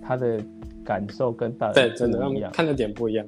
[0.02, 0.40] 他的
[0.84, 3.26] 感受跟大人对真的一样，看的点不一样。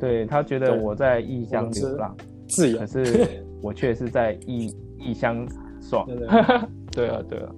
[0.00, 2.16] 对他觉得我在异乡流浪，
[2.48, 5.44] 自由，可是我却是在异异乡
[5.80, 6.06] 爽。
[6.92, 7.52] 对啊，对啊，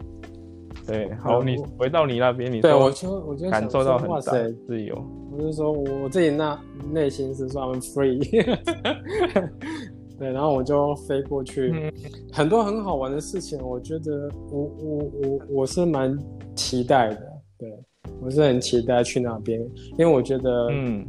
[0.90, 1.14] 对。
[1.14, 4.96] 好，你回到你那边，你对我就我就感受到很大自由。
[5.32, 6.58] 我就说我自己那
[6.92, 8.18] 内心是算 free。
[10.18, 11.92] 对，然后我就飞过去，
[12.32, 16.18] 很多很好玩的事情，我觉得我我我我是蛮
[16.54, 17.22] 期待的。
[17.58, 17.84] 对，
[18.20, 19.58] 我是很期待去那边，
[19.96, 21.06] 因为我觉得嗯。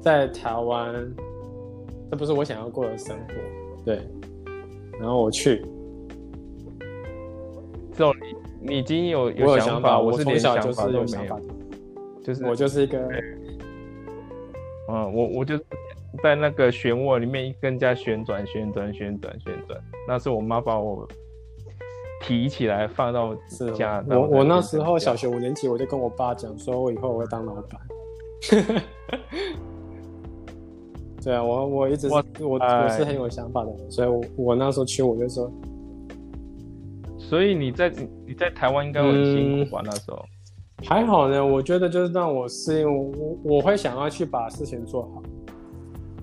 [0.00, 0.92] 在台湾，
[2.10, 3.98] 这不是我想要过的生活，对。
[5.00, 5.64] 然后我去，
[7.92, 8.33] 这种你
[8.66, 11.38] 你已经有有想法，我是连想法都没有，
[12.22, 12.98] 就是我就是一个，
[14.88, 15.58] 嗯，我我就
[16.22, 21.06] 在那个漩涡里面更加旋转旋转旋转旋转，那是我妈把我
[22.22, 23.34] 提起来放到
[23.76, 24.02] 家。
[24.08, 27.78] 我我那时候小学五年级，我就跟我爸讲，说我以后我会当老板。
[31.22, 35.50] 对啊，我我一直我我是很有想法的人，所以我我那时候去我就说，
[37.28, 37.90] 所以你在
[38.26, 39.82] 你在台湾应该很辛苦吧？
[39.84, 40.24] 那时候
[40.84, 45.22] 还好呢，我觉得就是让我适应，我我会想要去把事情做好。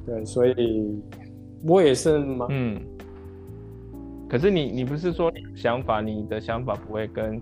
[0.05, 1.01] 对，所以
[1.65, 2.81] 我也是蛮嗯。
[4.29, 7.41] 可是你你不是说想法，你的想法不会跟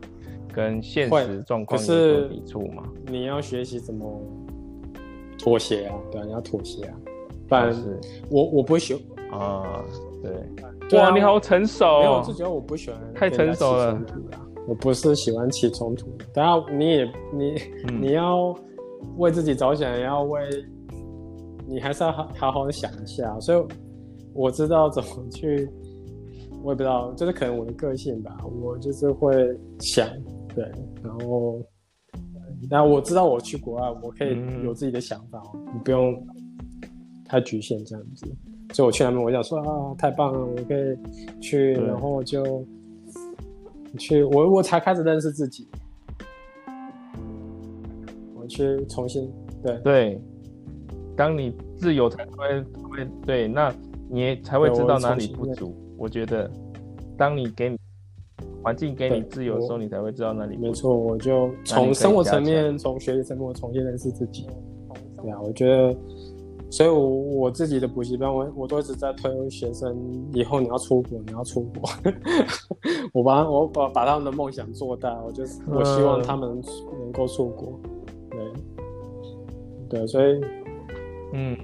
[0.52, 2.84] 跟现实状况有所抵触吗？
[3.06, 4.22] 你要学习怎么
[5.38, 5.96] 妥协啊？
[6.12, 6.98] 对，你要妥协啊。
[7.48, 8.00] 但是，
[8.30, 9.84] 我我不会喜欢啊，
[10.22, 14.00] 对，哇，你好成熟，没有，就觉得我不喜欢太成熟了，
[14.68, 17.56] 我不是喜欢起冲突，当然你也你
[18.00, 18.54] 你要
[19.18, 20.42] 为自己着想，也要为，
[21.68, 23.64] 你还是要好好好的想一下，所以
[24.34, 25.70] 我知道怎么去，
[26.64, 29.34] 我也不知道，就是可能我的个性吧，我就是会
[29.80, 30.08] 想，
[30.54, 30.64] 对，
[31.04, 31.62] 然后，
[32.70, 34.66] 那我知道我去国外，我可以嗯。
[34.66, 36.14] 有自己的想法哦，你不用
[37.26, 38.26] 太局限这样子。
[38.74, 40.98] 所以我去那边，我想说啊，太棒了，我可以
[41.42, 42.66] 去，然后就
[43.98, 45.68] 去，我我才开始认识自己，
[48.36, 49.32] 我去重新
[49.64, 50.22] 对对，
[51.16, 53.74] 当你自由才会会对，那
[54.10, 55.76] 你也才会知道哪里不足。
[55.98, 56.50] 我觉得，
[57.18, 57.78] 当你给你
[58.64, 60.68] 环境给你自由的时候，你才会知道哪里不足。
[60.68, 64.48] 没错，我就从生活层面、从学习层面，我重新认识自己。
[65.22, 65.96] 对啊，我觉得，
[66.72, 69.98] 所以我我自己的补习班，我我都一直在推学生，
[70.34, 71.90] 以后你要出国，你要出国。
[73.12, 76.62] 我把我把把他们的梦想做大，我就是我希望嗯他们
[77.00, 77.80] 能够出国。
[78.30, 78.40] 对，
[79.90, 80.40] 对，所以
[81.34, 81.58] 嗯，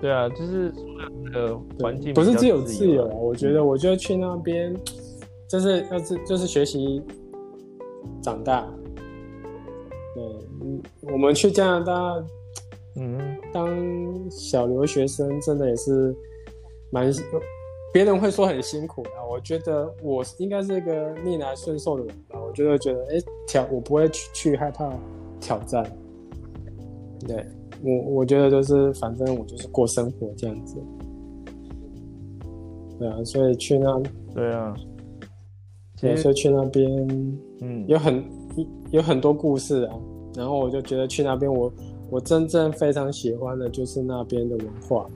[0.00, 0.72] 对啊，就是
[1.24, 4.72] 这个环境不是只有自自由啊，啊我觉得我觉得去那边，
[5.48, 7.02] 就是要是就是学习
[8.22, 8.64] 长大。
[10.14, 10.24] 对，
[10.62, 10.80] 嗯，
[11.12, 12.24] 我们去加拿大
[12.98, 13.18] 嗯，
[13.52, 13.68] 当
[14.30, 16.14] 小留学生，真的也是
[16.90, 17.12] 蛮，
[17.92, 22.38] 别人会说很辛苦的，我觉得我应该是一个逆来顺受的人吧。
[22.42, 24.90] 我觉得觉得，哎、挑我不会去去害怕
[25.40, 25.84] 挑战。
[27.26, 27.44] 对
[27.82, 30.76] 我，我觉得就是反正我就是过生活这样子。
[32.98, 34.02] 对啊，所以去那，
[34.34, 34.74] 对啊，
[36.16, 38.24] 所以去那边嗯，有很
[38.90, 39.94] 有很多故事啊。
[40.34, 41.72] 然后我就觉得去那边我，我
[42.20, 45.06] 真正非常喜欢的就是那边的文化。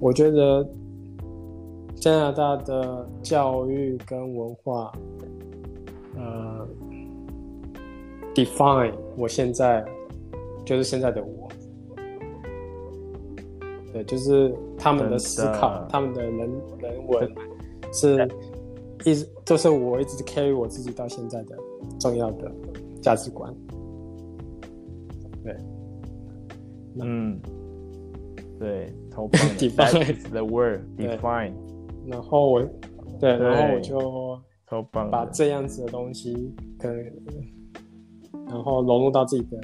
[0.00, 0.66] 我觉得
[1.94, 4.92] 加拿大的教育跟文化，
[6.16, 6.66] 呃
[8.34, 9.84] ，define 我现在
[10.64, 11.48] 就是现在的我。
[13.92, 16.38] 对，就是他们的思考，他们的人
[16.80, 17.32] 人文
[17.92, 18.28] 是
[19.04, 21.56] 一直就是我一直 carry 我自己到现在的
[22.00, 22.50] 重要的
[23.00, 23.54] 价值观。
[27.00, 27.40] 嗯，
[28.58, 29.54] 对，超棒的。
[29.68, 30.80] Define the word.
[30.96, 31.16] 对。
[31.16, 31.52] Define，
[32.06, 32.60] 然后我，
[33.20, 33.38] 对，对。
[33.38, 35.10] 然后我就超棒。
[35.10, 37.12] 把这样子的东西可能，
[38.48, 39.58] 然后融入到自己的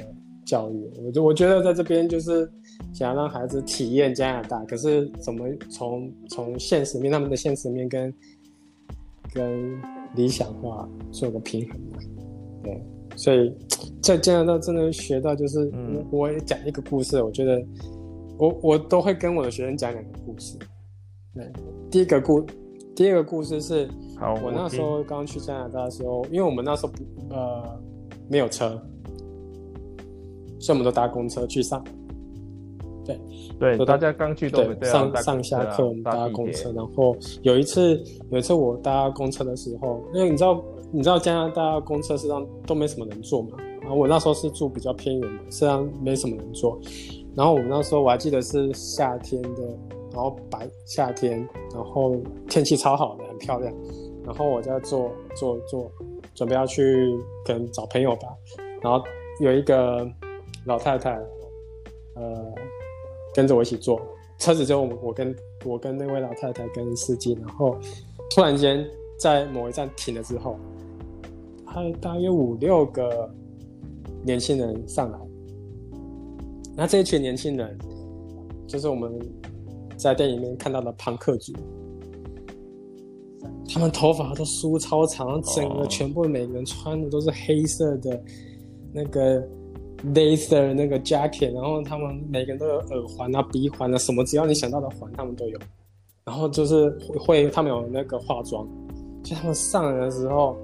[0.45, 0.91] 教育。
[1.05, 2.51] 我就我觉得在这边就是
[2.93, 8.13] 想要让孩子体验加拿大，可是怎么从从现实面他们的现实面跟
[9.33, 9.81] 跟
[10.17, 11.99] 理想化做个平衡嘛？
[12.65, 12.83] 对，
[13.17, 13.53] 所以
[14.03, 17.63] 在加拿大真的学到就是，嗯我我也讲一个故事，我觉得
[18.39, 20.57] 我我都会跟我的学生讲两个故事。
[21.35, 21.51] 对，
[21.91, 22.45] 第一个故
[22.95, 23.89] 第二个故事是。
[24.19, 27.81] 好，我那时候刚去加拿大的时候，因为我们那时候不呃
[28.29, 28.69] 没有车，
[30.59, 31.83] 所以我们都搭公车去上。
[33.07, 33.19] 对
[33.59, 37.99] 对大家刚去都对，上上下课我们搭公车，然后有一次
[38.31, 46.79] 有一次我搭公车的时候，因为你知道你知道加拿大公车实际上都没什么人坐嘛，然后我那时候是住比较偏远的，实际上没什么人坐。
[47.37, 49.63] 然后我们那时候我还记得是夏天的，
[50.13, 52.17] 然后白夏天，然后
[52.49, 53.73] 天气超好的，很漂亮。
[54.25, 55.91] 然后我在坐坐坐，
[56.35, 58.29] 准备要去可能找朋友吧。
[58.83, 59.03] 然后
[59.41, 60.07] 有一个
[60.67, 61.13] 老太太，
[62.17, 62.53] 呃，
[63.33, 64.01] 跟着我一起坐，
[64.39, 65.35] 车子就我我跟
[65.65, 67.39] 我跟那位老太太跟司机。
[67.41, 67.77] 然后
[68.29, 68.85] 突然间
[69.19, 70.57] 在某一站停了之后，
[71.73, 73.33] 还大约五六个
[74.25, 75.19] 年轻人上来。
[76.77, 77.79] 那这一群年轻人，
[78.67, 79.13] 就是我们
[79.97, 81.53] 在电影里面看到的朋克族。
[83.73, 88.21] 他们头发都梳超长，整个全部每个人穿的都是黑色的
[88.93, 89.41] 那个
[90.13, 95.57] laser 那个 jacket，然后他们每个人都有耳环啊、鼻环啊，什么只要你想到的环他们都有。
[96.25, 98.67] 然后就是会他们有那个化妆，
[99.23, 100.57] 就他们上来的时候，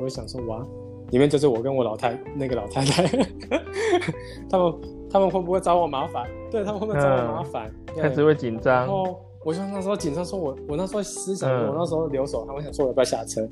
[0.00, 0.66] 我就想说哇，
[1.10, 3.02] 里面就是我跟我老太那个老太太，
[4.48, 4.74] 他们
[5.10, 6.26] 他们会不会找我麻烦？
[6.50, 7.72] 对他们会不会找我麻烦？
[7.94, 13.48] 对开始会紧然张，后我就那时候紧张，说我我那时候思想，嗯我那时候留守，他们想说我要不要下车，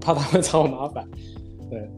[0.00, 1.06] 怕他们找我麻烦，
[1.70, 1.90] 对。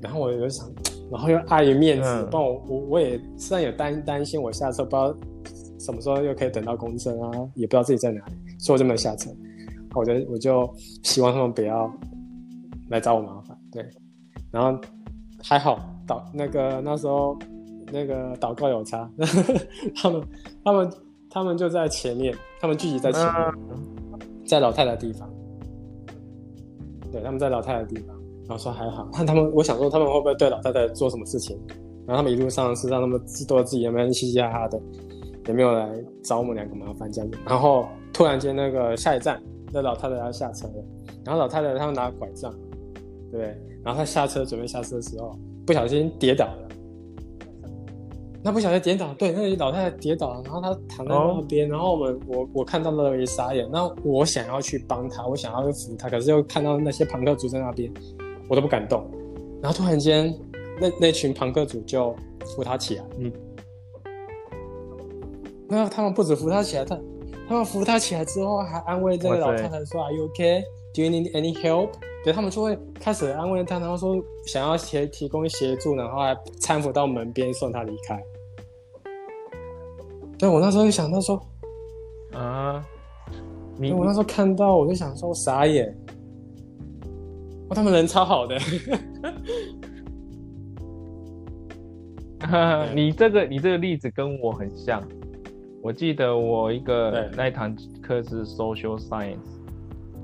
[0.00, 0.68] 然后我就想，
[1.12, 5.14] 然后又碍于面子，嗯不我我我也虽然有担担心我下车不知道
[5.78, 9.30] 什么时候又可以等到公车啊，也不知道自己在哪里，所以我就没有下车。
[9.94, 10.68] 我就我就
[11.04, 11.88] 希望他们不要
[12.92, 13.84] 来找我麻烦，对。
[14.50, 14.78] 然后
[15.42, 17.36] 还好祷那个那时候
[17.90, 19.10] 那个祷告有差，
[19.96, 20.22] 他们
[20.64, 20.92] 他们
[21.30, 23.34] 他们就在前面，他们聚集在前面，
[23.72, 25.28] 嗯在老太太的地方。
[27.10, 28.14] 对，他们在老太太的地方，
[28.46, 29.08] 然后说还好。
[29.12, 31.58] 那 他们，我想说他们会不会对老太太做什么事情？
[32.06, 34.80] 然后他们一路上是让他们自都自己那边嘻嘻哈哈的，
[35.46, 35.88] 也没有来
[36.22, 37.38] 找我们两个麻烦这样子。
[37.46, 39.40] 然后突然间那个下一站，
[39.72, 40.84] 那老太太要下车了，
[41.24, 42.52] 然后老太太他们拿拐杖，
[43.32, 46.68] 对，然后他下车准备下车的时候，不小心跌倒了。
[48.44, 53.68] 那不小心跌倒，对，那个老太太跌倒了，然后她躺在那边，然后我们我我看到了也傻眼。
[53.70, 57.88] 那我想要去帮她，我想要去扶她，可是又看到那些朋克族在那边，
[58.48, 59.08] 我都不敢动。
[59.62, 60.36] 然后突然间，
[60.80, 62.12] 那那群朋克族就
[62.44, 63.32] 扶她起来，嗯，
[65.68, 66.98] 那他们不止扶她起来，他
[67.48, 70.64] 他们扶她起来之后还安慰这个老太太说：“Are you okay?
[70.94, 71.90] Do you need any help？”
[72.24, 78.22] 对，他们就会开始安慰他，然后说想要协提供协助，然后还搀扶到门边送他离开。
[80.38, 81.40] 对我那时候就想到说，
[82.32, 82.84] 啊，
[83.76, 85.92] 你我那时候看到我就想说傻眼，
[87.68, 88.56] 哇，他们人超好的。
[92.92, 95.02] 你这个你这个例子跟我很像，
[95.80, 99.38] 我记得我一个那一堂课是 social science，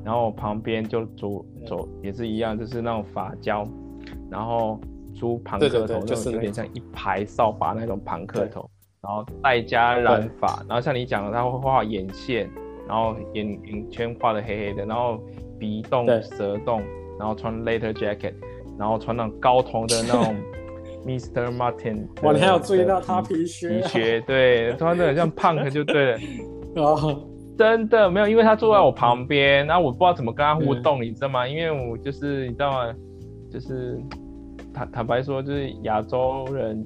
[0.05, 3.67] 然后旁边就煮走也是一样，就是那种发胶，
[4.31, 4.81] 然后
[5.15, 8.69] 猪庞克头，就是有点像一排扫把那种庞克头。
[9.01, 12.51] 然后戴加染发，然后像你讲的，他会画眼线，
[12.89, 15.21] 然后眼眼圈画的黑黑的，然后
[15.57, 16.83] 鼻洞、舌洞，
[17.17, 18.35] 然后穿 leather jacket，
[18.77, 20.35] 然后穿那种高筒的那种
[21.07, 21.57] Mr.
[21.57, 22.09] Martin。
[22.25, 23.69] 哇，你还有注意到他皮靴？
[23.69, 26.19] 皮靴，对，穿的很像 punk 就对了。
[26.83, 26.99] 啊，
[27.59, 31.47] 真的没有，因为他坐在我旁边，然后我不知道怎么跟他互动，你知道吗？
[31.47, 32.95] 因为我就是你知道吗？
[33.51, 34.01] 就是
[34.73, 36.83] 坦坦白说，就是亚洲人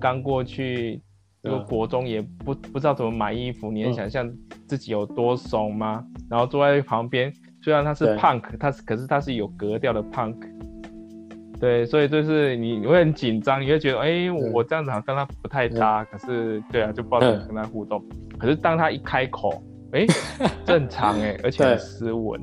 [0.00, 1.00] 刚过去。
[1.42, 4.30] 这个国中也不不知道怎么买衣服，你能想象
[4.68, 6.04] 自己有多怂吗？
[6.28, 7.32] 然后坐在旁边，
[7.62, 10.36] 虽然他是 punk，他是可是他是有格调的 punk，
[11.58, 18.04] 对，所以就是你会很紧张，你会觉得哎，我这样子好像跟他不太搭，可是对啊，就不知道怎么跟他互动。
[18.38, 19.62] 可是当他一开口，
[19.92, 20.06] 哎，
[20.64, 22.40] 正常哎，而且很斯文，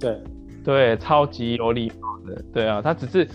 [0.00, 0.22] 对
[0.64, 3.28] 对，超级有礼貌的，对啊，他只是。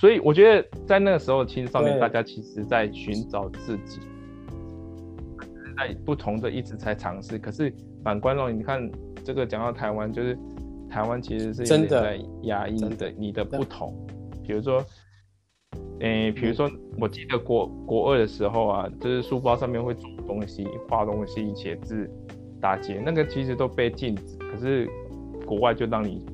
[0.00, 3.98] 所以我觉得在那个时候，青少年大家其实在寻找自己，
[5.76, 7.36] 在不同的一直在尝试。
[7.36, 7.72] 可是
[8.04, 8.88] 反观哦，你看
[9.24, 10.38] 这个讲到台湾，就是
[10.88, 13.92] 台湾其实是真的在压抑的你的不同。
[14.46, 14.84] 比如说，
[15.98, 22.08] 诶，比如说，我记得国国二的时候啊，就是书包上面会做东西、画东西、写字、
[22.60, 24.36] 打劫，那个其实都被禁止。
[24.38, 24.88] 可是
[25.46, 26.24] 国外就让你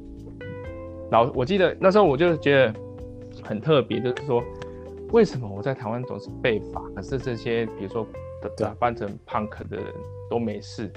[1.10, 2.74] 老，我记得那时候我就觉得。
[3.42, 4.40] 很特别，就是说，
[5.10, 8.06] 为什么我在台湾总是被罚，可是这些比如说
[8.56, 9.86] 打扮成 punk 的人
[10.30, 10.88] 都没事？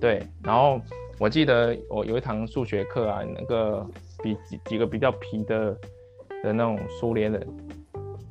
[0.00, 0.80] 对，然后
[1.18, 3.86] 我记得我有一堂数学课啊，那个
[4.22, 5.76] 比几几个比较皮的
[6.42, 7.46] 的那种苏联人，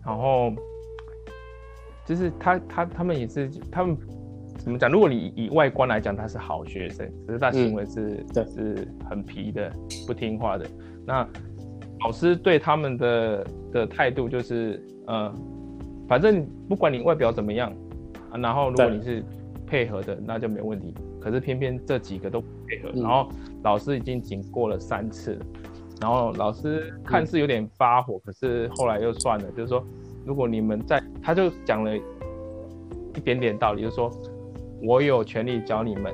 [0.04, 0.52] 然后
[2.06, 3.96] 就是他他他们也是他们
[4.64, 4.90] 怎么讲？
[4.92, 9.72] 如果你以外观来讲，他是好学生，可是他行为是是很皮的，
[10.06, 10.66] 不听话的。
[11.06, 11.28] 那
[12.02, 15.34] 老师对他们的的态度就是，呃，
[16.08, 17.72] 反正不管你外表怎么样，
[18.32, 19.24] 啊，然后如果你是
[19.66, 20.94] 配合的，那就没问题。
[21.20, 23.30] 可是偏偏这几个都不配合，然后
[23.64, 25.46] 老师已经警过了三次了，
[26.02, 29.86] 然后老师看似有点发火，可是后来又算了，就是说，
[30.26, 34.12] 如果你们在，他就讲了一点点道理，就是说
[34.84, 36.14] 我有权利教你们，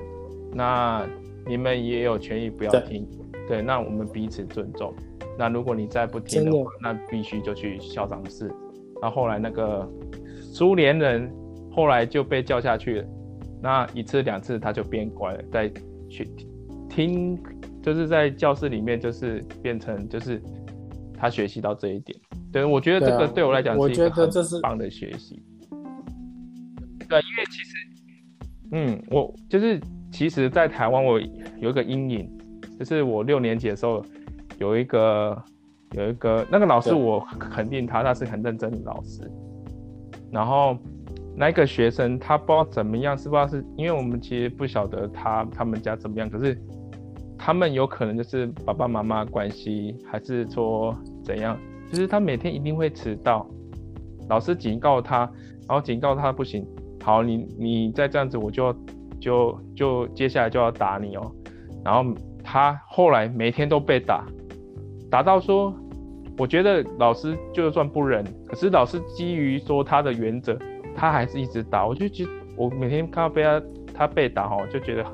[0.54, 1.08] 那
[1.46, 3.08] 你们也有权利不要听，
[3.48, 4.94] 对，那我们彼此尊重。
[5.38, 8.52] 那如果你再不听的话，那必须就去校长室。
[9.02, 9.88] 那后来那个
[10.42, 11.32] 苏联人
[11.72, 13.08] 后来就被叫下去了。
[13.62, 15.72] 那一次两次他就变乖了，在
[16.10, 16.28] 去
[16.90, 17.38] 听，
[17.82, 20.42] 就是在教室里面就是变成就是
[21.16, 22.20] 他学习到这一点。
[22.52, 24.30] 对，我觉得这个对我来讲是一个很
[24.62, 25.42] 棒的学习。
[25.70, 27.76] 对，因为其实，
[28.72, 29.80] 嗯，我就是
[30.12, 31.20] 其实，在台湾我
[31.60, 32.30] 有一个阴影，
[32.78, 34.04] 就是我六年级的时候。
[34.60, 35.40] 有一个
[35.92, 39.22] 有一个那个老师，我肯定他，他是很认真的老师。
[40.32, 40.76] 然后
[41.36, 46.60] 那个学生他不知道怎么样，是不知道是因为我们其实不晓得他他们家怎么样，可是
[47.38, 50.92] 他们有可能就是爸爸妈妈关系，还是说
[51.24, 51.56] 怎样？
[51.92, 53.48] 就是他每天一定会迟到，
[54.30, 55.20] 老师警告他，
[55.68, 56.66] 然后警告他不行，
[57.08, 58.76] 好，你你再这样子，我就
[59.18, 61.32] 就就接下来就要打你哦。
[61.82, 64.26] 然后他后来每天都被打。
[65.10, 65.74] 打到说，
[66.38, 70.60] 我觉得老师就算不忍，可是老师基于说他的原则，
[70.98, 71.88] 他还是一直打。
[71.88, 72.26] 我就觉
[72.58, 75.06] 我每天看到被他他被打哈，就觉得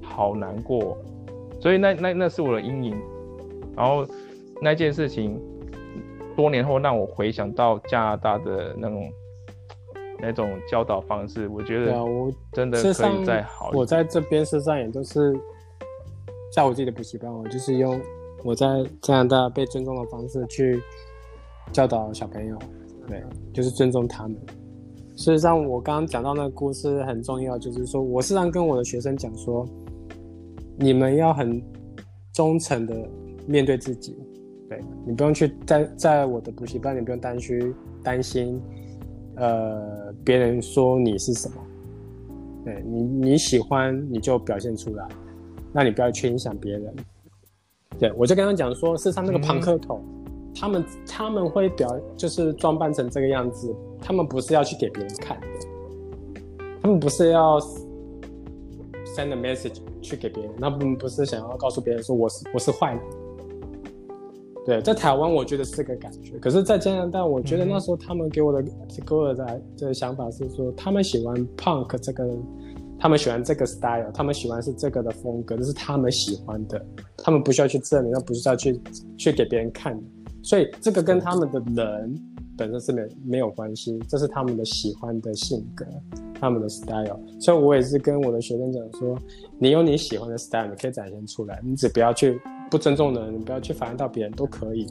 [0.00, 0.96] 好难过。
[1.60, 2.96] 所以那那那是我的阴影。
[3.76, 4.06] 然后
[4.60, 5.36] 那件事情
[6.36, 9.10] 多年后让我回想到加拿大的那种
[10.22, 13.70] 那种教导方式，我觉得我真的可以再好。
[13.74, 15.36] 我在这边身上也都是
[16.54, 18.00] 在我自己的补习班，我就是用。
[18.44, 18.66] 我在
[19.00, 20.82] 加拿大被尊重的方式去
[21.70, 22.58] 教导小朋友，
[23.06, 24.36] 对，就是尊重他们。
[25.14, 29.64] 事实上，我刚刚讲到那个故事很重要，就是说，我时常跟我的学生讲说，
[30.76, 31.62] 你们要很
[32.32, 33.08] 忠诚的
[33.46, 34.18] 面对自己，
[34.68, 38.60] 对你不用去在在我的补习班，你不用担心担心，
[39.36, 41.54] 呃，别人说你是什么，
[42.64, 45.08] 对你你喜欢你就表现出来，
[45.72, 46.94] 那你不要去影响别人。
[47.98, 50.00] 对我就跟他讲说，事实上那个庞克头，
[50.54, 53.74] 他们他们会表就是装扮成这个样子。
[54.00, 55.46] 他们不是要去给别人看的，
[56.82, 57.60] 他们不是要
[59.16, 63.00] send a message 去给别人，他们不是想要告诉别人说我是我是坏人。
[64.64, 68.62] 对，在台湾我觉得是这个感觉，可是，在加拿大，我觉得那时候他们给我的
[69.06, 72.28] 给我的这个想法是说，他们喜欢 punk 这个，
[72.98, 76.84] 他们喜欢这个 style，他们喜欢是这个的风格，这是他们喜欢的，
[77.18, 78.80] 他们不需要去证明，那不是要去
[79.18, 80.02] 去给别人看的，
[80.42, 82.14] 所以这个跟他们的人。
[82.54, 85.86] 本身是没没有关系，这是他们的喜欢的性格，
[86.38, 87.18] 他们的 style。
[87.40, 89.18] 所以我也是跟我的学生讲说，
[89.58, 92.38] 你有你喜欢的 style，你可以展现出来，你只不要去
[92.72, 94.86] 不尊重的人，你不要去反映到别人都可以。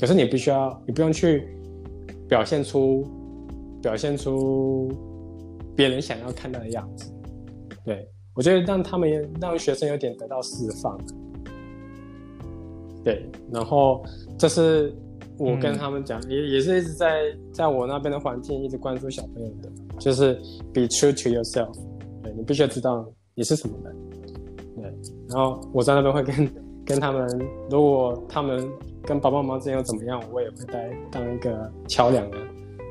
[0.00, 1.46] 可是你必须要，你不用去
[2.26, 3.06] 表现出
[3.82, 4.90] 表现出
[5.76, 7.12] 别人想要看到的样子。
[7.84, 10.98] 对我觉得让他们让学生有点得到释放。
[13.04, 14.02] 对，然后
[14.38, 14.92] 这是。
[15.38, 20.34] 我跟他们讲，也也是一直在在我那边的环境一直关注小朋友的，就是
[20.70, 21.74] be true to yourself，
[22.22, 23.96] 对你必须要知道你是什么人，
[24.76, 24.84] 对。
[25.30, 26.46] 然后我在那边会跟
[26.90, 28.68] 跟他们，如果他们
[29.04, 32.36] 跟爸爸妈妈之间又怎么样，我也会带当一个桥梁的，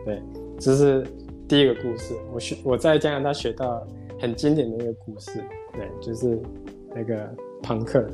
[0.05, 0.21] 对。
[0.59, 1.05] 这是
[1.47, 3.85] 第一个故事，我学我在加拿大学到
[4.19, 5.43] 很经典的一个故事，
[5.73, 6.39] 对，就是
[6.95, 7.29] 那个
[7.61, 8.13] 朋克的，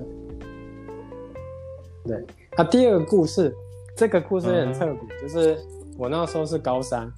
[2.08, 2.26] 对。
[2.52, 3.56] 他第二个故事。
[3.98, 5.58] 这个故事也很特别，就是
[5.98, 7.10] 我那时候是高三，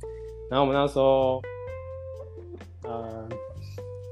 [0.48, 1.42] 然后我们那时候，
[2.84, 3.28] 呃，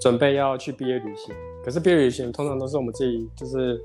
[0.02, 1.36] 准备要去毕业旅行。
[1.64, 3.80] 可是毕业旅行通常都是我们自己，就是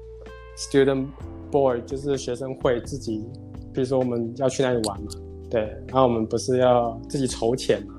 [0.56, 1.06] student
[1.50, 3.24] boy，就是学生会自己，
[3.72, 5.08] 比如说我们要去哪里玩嘛，
[5.50, 7.94] 对，然后我们不是要自己筹钱嘛，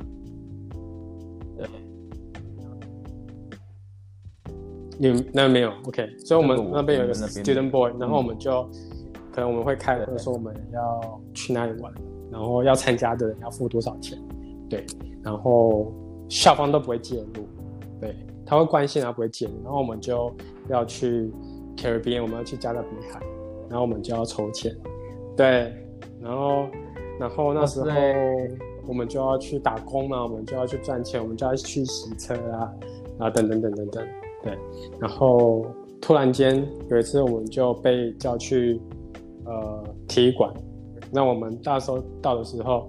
[1.58, 1.68] 对，
[4.98, 8.70] 你那没有，OK，所以我们那边有一个 student boy，然后我们就。
[9.34, 11.94] 可能我们会开会说我们要去哪里玩，
[12.30, 14.22] 然后要参加的人要付多少钱，
[14.70, 14.86] 对，
[15.24, 15.90] 然后
[16.28, 17.48] 校方都不会介入，
[18.02, 18.14] 对，
[18.46, 20.36] 他会关心他不会介入，然后我们就
[20.68, 21.32] 要去
[21.82, 23.20] Caribbean，我们要去加勒比海，
[23.68, 24.76] 然后我们就要筹钱，
[25.36, 25.74] 对，
[26.22, 26.68] 然后
[27.20, 27.90] 然后那时候
[28.88, 32.72] 我们就要去打工嘛，我们就要去赚钱，我们就要去洗车啊，
[33.18, 34.08] 啊等等等等等，
[34.44, 34.58] 对，
[35.00, 35.66] 然后
[36.00, 38.80] 突然间有一次我们就被叫去。
[39.44, 40.54] 呃，体育馆。
[41.12, 42.88] 那我们到时候到的时候，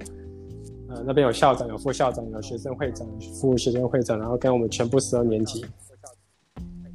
[0.90, 3.09] 呃，那边有校长、有副校长、有学生会长、
[3.40, 5.64] 副学生会长，然后跟我们全部十二年级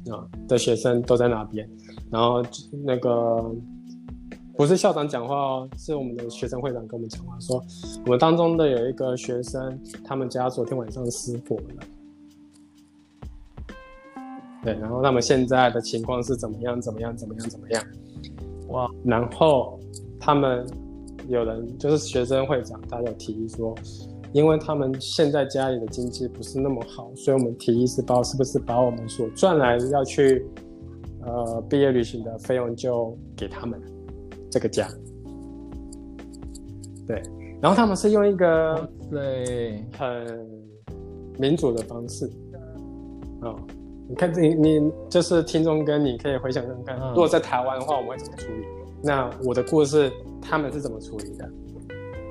[0.08, 1.68] 啊的学生都在那边。
[2.10, 2.42] 然后
[2.84, 3.54] 那个
[4.56, 7.62] 不是校长讲话哦，是我们的学生会长跟我们讲话，说
[8.04, 11.86] 我们当中的有一个学生，他们家昨天晚上失火了。
[14.64, 16.80] 对，然后他们现在的情况是怎么样？
[16.80, 17.16] 怎么样？
[17.16, 17.48] 怎么样？
[17.48, 17.84] 怎么样？
[18.68, 18.90] 哇！
[19.04, 19.78] 然后
[20.18, 20.66] 他们
[21.28, 23.72] 有人就是学生会长，他有提议说，
[24.32, 30.44] 因为他们现在家里的经济不是那么好，所以我们提议是把是不是把我们所赚来要去
[31.28, 33.80] 呃毕业旅行的费用就给他们
[34.50, 34.88] 这个家。
[37.06, 37.22] 对，
[37.60, 40.46] 然后他们是用一个对很
[41.38, 42.26] 民主的方式
[43.40, 43.54] 啊。
[44.10, 48.64] 你看，你你就是听众跟你可以回想看看，如果在台湾的话，我们会怎么处理？
[49.02, 50.10] 那我的故事，
[50.40, 51.50] 他们是怎么处理的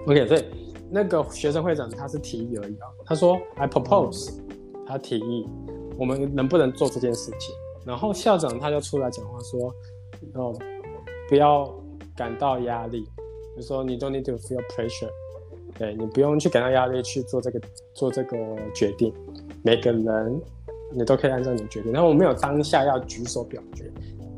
[0.08, 0.46] ？OK，所以
[0.90, 4.40] 那个学生会长他是提议而已啊，他说 I propose，
[4.88, 5.48] 他提议
[5.98, 7.56] 我们能不能做这件事情？
[7.88, 9.74] 然后校长他就出来讲话说，
[10.34, 10.54] 哦，
[11.30, 11.68] 不要
[12.16, 13.04] 感到压力，
[13.56, 15.10] 就说你 don't need to feel pressure，
[15.80, 17.62] 对你不用去感到压力去做这个
[17.94, 18.38] 做这个
[18.76, 19.14] 决定，
[19.64, 20.42] 每个人。
[20.90, 23.92] 你都可以按照你决定，然后我们有当下要举手表决，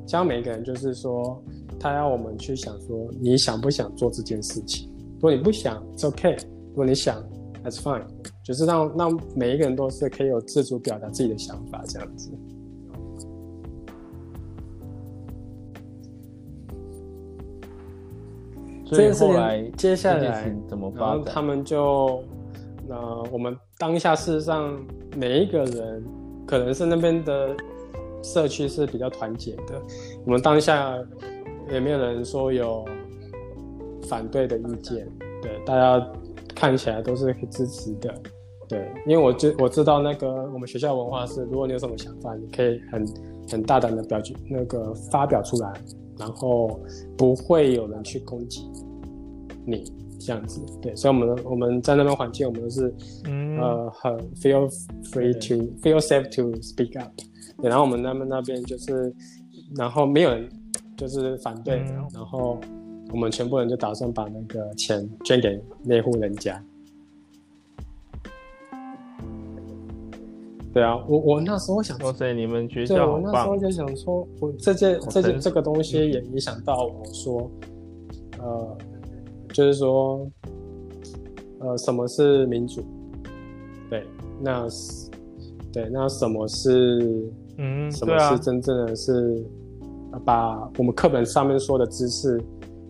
[0.08, 1.40] 教每一个人就是说，
[1.80, 4.90] 他要我们去想说，你想不想做这件事情？
[5.14, 6.36] 如果你不想，it's OK；
[6.70, 7.24] 如果你想
[7.64, 8.04] ，that's fine。
[8.44, 12.32] 就是让让每一个人都是可以有自主表达自己的想法这样子。
[18.90, 22.24] 这件事情接下来怎么然后他们就，
[22.88, 22.96] 那
[23.32, 24.78] 我们当下事实上
[25.16, 26.04] 每一个人。
[26.50, 27.56] 可能是那边的
[28.24, 29.80] 社区是比较团结的。
[30.26, 30.98] 我们当下
[31.72, 32.84] 也没有人说有
[34.08, 35.08] 反对的意见，
[35.44, 36.04] 对，大家
[36.56, 38.12] 看起来都是支持的，
[38.68, 43.06] 对，因为我知我知道那个我们学校文化是，如果你有什么想法，你可以很
[43.48, 45.72] 很大胆的表决那个发表出来，
[46.20, 46.80] 然后
[47.18, 48.70] 不会有人去攻击
[49.66, 52.94] 你这样子，对，所以我们我们在那边环境，我们都是
[53.26, 54.70] 嗯，呃很 feel
[55.12, 57.10] free to feel safe to speak up，
[57.62, 59.14] 对，然后我们那边那边就是，
[59.78, 60.50] 然后没有人
[60.98, 62.60] 就是反对，嗯然后
[63.12, 66.62] 我们全部人就打算把那个钱捐给那户人家。
[70.80, 77.52] 对啊，我我那时候想哇塞，你们学对，校好我那时候，就想说，我这件好这件这个东西也影响到我说，
[78.38, 78.78] 呃，
[79.52, 80.26] 就是说，
[81.60, 82.82] 呃，什么是民主？
[83.90, 84.06] 对，
[84.40, 85.10] 那是
[85.74, 89.46] 对，那什么是嗯，什么是，真正的是
[90.14, 92.42] 呃把我们课本上面说的知识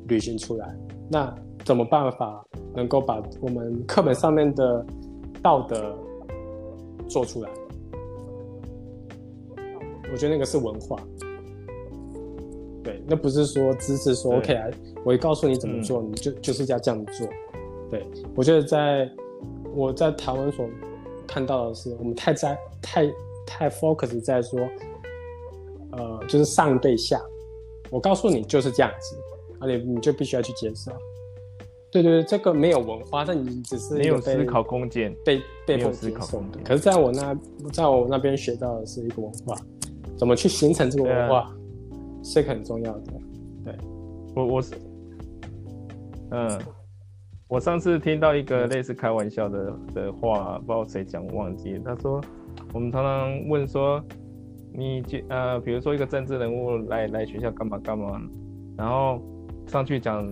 [0.09, 0.77] 履行出来？
[1.09, 1.33] 那
[1.65, 4.85] 怎么办法能够把我们课本上面的
[5.41, 5.97] 道德
[7.07, 7.49] 做出来？
[10.11, 10.97] 我觉得那个是文化，
[12.83, 14.67] 对，那不是说知识说对 OK 啊，
[15.03, 17.27] 我告诉你怎么做，你就就是要这样做。
[17.89, 18.05] 对
[18.35, 19.09] 我觉得在
[19.73, 20.67] 我在台湾所
[21.27, 23.11] 看到的是，我们太在太
[23.45, 24.59] 太 focus 在说，
[25.91, 27.19] 呃，就是上对下，
[27.89, 29.15] 我告诉你就是这样子，
[29.59, 30.91] 而且你就必须要去接受。
[31.91, 36.11] 对对对，这个没有文化，但你只是没有思考空间，被被迫接。
[36.21, 37.35] 受的可是在我那
[37.73, 39.55] 在我那边学到的是一个文化，
[40.19, 41.49] 怎么去形成这个文化，
[42.21, 43.13] 是很重要的。
[43.63, 43.73] 对
[44.35, 44.75] 我我是，
[46.31, 46.59] 嗯，
[47.47, 51.79] 我上次听到一个类似开玩笑的的话，不知道谁讲，我忘记。
[51.85, 52.19] 他说，
[52.73, 54.03] 我们常常问说，
[54.73, 58.21] 你觉呃，比如说一个政治人物来来学校干嘛干嘛，
[58.77, 59.21] 然后
[59.67, 60.27] 上去讲，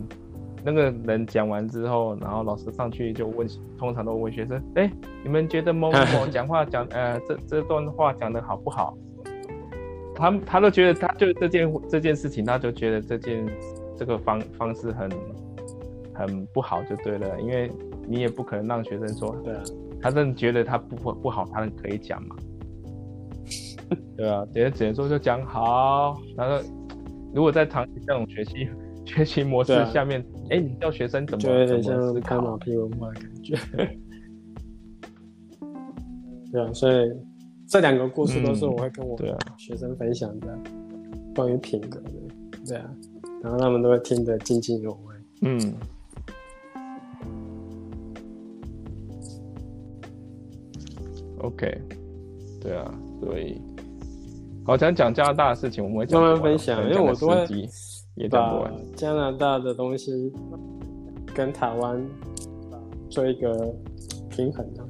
[0.65, 4.91] 那个人讲完之后，然后老师上去就问，通常都问学生，哎，
[5.23, 8.97] 你们觉得某某某讲话讲呃这这段话讲的好不好？
[10.17, 13.45] 他他都觉得他就这件这件事情，他就觉得这件
[13.95, 15.09] 这个方方式很
[16.13, 17.71] 很不好就对了，因为
[18.07, 19.61] 你也不可能让学生说，对啊，
[20.01, 22.35] 他真的觉得他不不不好，他可以讲嘛，
[24.17, 26.59] 对啊，只能只能说就讲好，然后
[27.35, 28.67] 如果在长期这种学习
[29.05, 32.57] 学习模式下面，哎、你叫学生怎么就有点怎么思像拍马考？
[32.57, 33.55] 屁文化的感觉。
[36.51, 37.11] 对啊，所以
[37.67, 39.17] 这两个故事都是我会跟我
[39.57, 40.57] 学生分享的，
[41.35, 42.11] 关于品格的，
[42.65, 42.89] 对啊，
[43.43, 45.15] 然后他们都会听得津津有味。
[45.41, 45.73] 嗯。
[51.39, 51.81] OK，
[52.61, 52.89] 对啊，
[53.21, 53.61] 所以
[54.65, 57.45] 好想讲加拿大的事情，我们会慢慢分享因为我都会
[58.15, 58.73] 也讲不完。
[58.95, 60.33] 加拿大的东西
[61.35, 62.01] 跟台湾
[63.09, 63.75] 做一个
[64.29, 64.87] 平衡啊。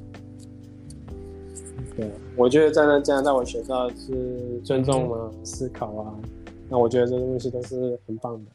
[1.96, 6.14] 对，我觉得站在那加拿大我学到的是尊重啊、思考啊，
[6.68, 8.50] 那我觉得这些东西都是很棒的。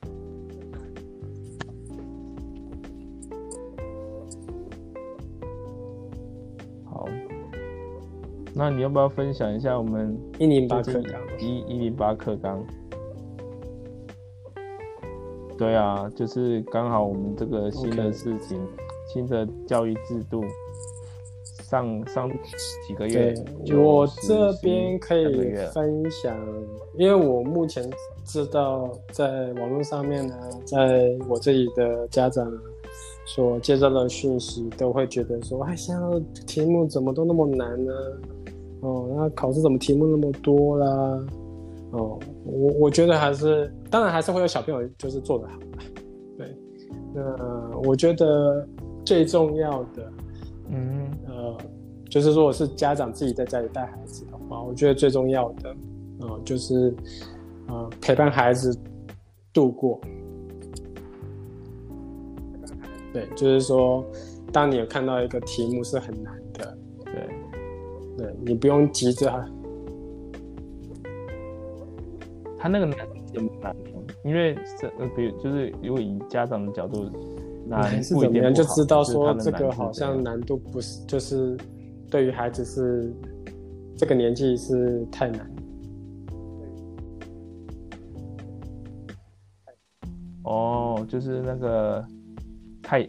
[6.86, 7.06] 好，
[8.54, 12.64] 那你要不要分享一下我们一零八课纲，一一零八课纲？
[15.58, 18.60] 对啊，就是刚好我们这个新的事情
[19.08, 20.44] 新的教育制度
[21.64, 22.30] 上上
[22.86, 23.34] 几个月
[23.66, 26.38] 对，我这边可以分享，
[26.98, 27.90] 因为我目前
[28.24, 30.36] 知道在网络上面呢，
[30.66, 32.52] 在我这里的家长
[33.26, 36.02] 所接到的讯息，都会觉得说，哎，现在
[36.46, 37.94] 题目怎么都那么难呢？
[38.82, 40.88] 哦，那考试怎么题目那么多啦？
[41.92, 45.58] 哦，我我觉得还是，当然还是会有小朋友就是做的好，
[46.38, 46.56] 对，
[47.14, 48.68] 那我觉得
[49.06, 50.12] 最重要的。
[50.70, 51.23] 嗯呃，
[52.14, 55.76] 就是如果是家长自己在家里带孩子的话，我觉得最重要的，
[56.20, 56.94] 呃，就是
[57.68, 58.78] 呃陪伴孩子
[59.52, 60.00] 度过。
[63.12, 64.06] 对，就是说，
[64.52, 67.16] 当你有看到一个题目是很难的，对，
[68.16, 69.28] 对你不用急着，
[72.60, 72.96] 他那个难
[73.34, 73.76] 怎么难？
[74.24, 77.10] 因为是呃，比如就是如果以家长的角度，
[77.68, 81.58] 难难是怎么样，就知道说这个好像难度不是，就是
[82.14, 83.12] 对于孩子是
[83.98, 85.52] 这个年纪是太难。
[90.44, 92.06] 哦，就是那个
[92.84, 93.00] 太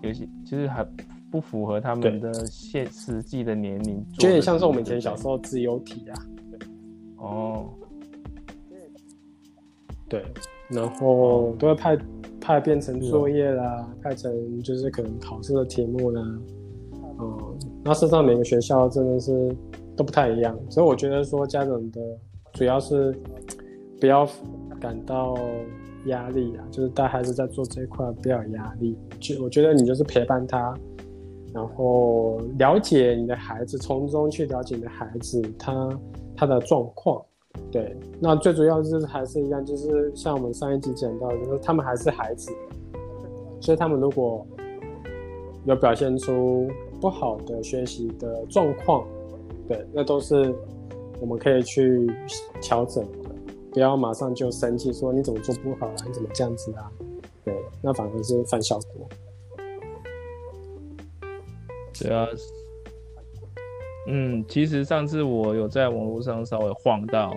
[0.00, 0.82] 有些就是还
[1.30, 6.26] 不符合他们的现实际的年龄，就有点像是我们以前小时候自由体啊，
[7.18, 7.68] 哦，
[10.08, 10.24] 对，
[10.70, 11.98] 然后都会派
[12.40, 16.22] 派变成作业啦，派成就是可能考试的题目啦，
[17.20, 19.54] 嗯，那事实上每个学校真的是
[19.96, 22.00] 都不太一样，所以我觉得说家长的
[22.52, 23.14] 主要是
[24.00, 24.26] 不要
[24.80, 25.36] 感到
[26.06, 30.74] 压力啊，就是带孩子在做这一块不要有压力，就我觉得你就是陪伴他。
[31.52, 35.98] 然后了解你的孩子，从中去了解你的孩子他
[36.36, 37.20] 他的状况，
[37.72, 42.52] 对，那最主要就是还是一样，就是像我们上一集讲到，就是他们还是孩子，
[43.60, 44.46] 所以他们如果
[45.64, 46.68] 有表现出
[47.00, 49.06] 不好的学习的状况，
[49.66, 50.54] 对，那都是
[51.20, 52.10] 我们可以去
[52.60, 53.30] 调整的，
[53.72, 56.92] 不要马上就生气说你怎么做不好啊，你怎么这样子啊，
[57.44, 59.08] 对，那反而是反效果。
[61.98, 62.26] 对啊，
[64.06, 67.36] 嗯，其实上次我有在网络上稍微晃到，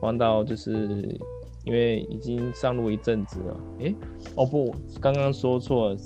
[0.00, 1.18] 晃到就是
[1.64, 3.94] 因为已经上路一阵子了，诶，
[4.34, 5.96] 哦不，刚刚说错了，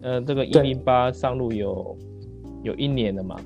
[0.00, 1.94] 呃，这个一零八上路有
[2.62, 3.36] 有一年了嘛？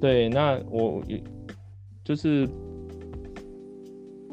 [0.00, 1.02] 对，那我
[2.04, 2.48] 就是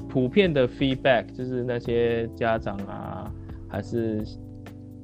[0.09, 3.32] 普遍的 feedback，就是那些家长啊，
[3.68, 4.24] 还是。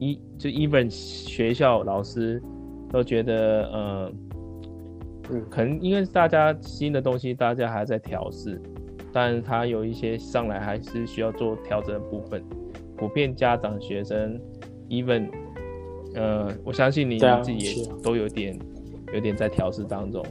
[0.03, 2.41] 一就 even 学校老师
[2.89, 4.11] 都觉得，呃，
[5.29, 8.59] 嗯，可能因为大家新的东西，大家还在调试，
[9.13, 12.43] 但是他有一些上来还是需要做调整的部分。
[12.97, 14.41] 普遍家长、学生
[14.89, 15.29] ，even，
[16.15, 18.57] 呃，我相信你自己也都有点
[19.13, 20.23] 有点在调试当中。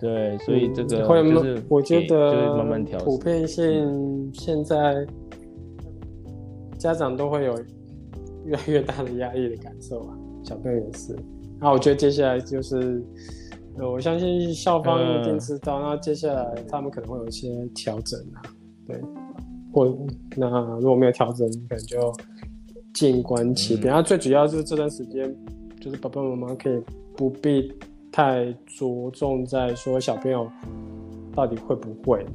[0.00, 5.06] 对，所以这个就是我觉得就是慢慢调普遍性现在。
[6.78, 7.60] 家长都会有
[8.44, 11.12] 越来越大的压力的感受啊，小朋友也是。
[11.58, 13.02] 那我觉得接下来就是，
[13.78, 15.80] 呃，我相信校方一定知道。
[15.80, 18.38] 那接下来他们可能会有一些调整啊，
[18.86, 18.96] 对。
[19.72, 19.92] 或
[20.36, 22.12] 那如果没有调整，可能就
[22.98, 23.94] 静观其变。
[23.94, 25.32] 那最主要就是这段时间，
[25.80, 26.82] 就是爸爸妈妈可以
[27.16, 27.72] 不必
[28.10, 30.50] 太着重在说小朋友
[31.32, 32.26] 到底会不会，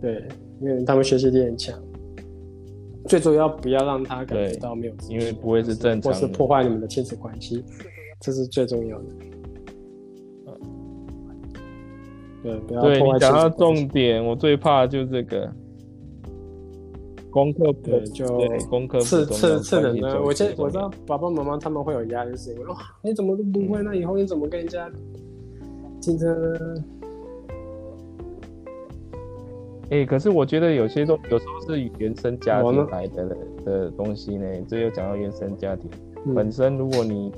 [0.00, 0.26] 对，
[0.62, 1.78] 因为他们学习力很强。
[3.06, 7.62] 最主要不要让他感觉到没有，因为不会是正常，或是破坏你们的亲子关系，
[8.18, 9.04] 这是最重要的。
[12.42, 13.18] 对，不要破坏。
[13.18, 15.52] 讲到重点，我最怕就是这个
[17.34, 18.26] 功课，对，就
[18.70, 20.22] 功课次次次等的。
[20.22, 24.88] 我现我知道爸爸妈妈他们会有压力，是因为哇，你怎么都不会，那以后你怎么跟人家
[26.00, 26.58] 竞争呢？
[29.90, 34.46] 哎，可是我觉得有些都有时候是原生家庭来的的东西呢。
[34.68, 35.90] 这又讲到原生家庭
[36.36, 37.32] 本身，如果你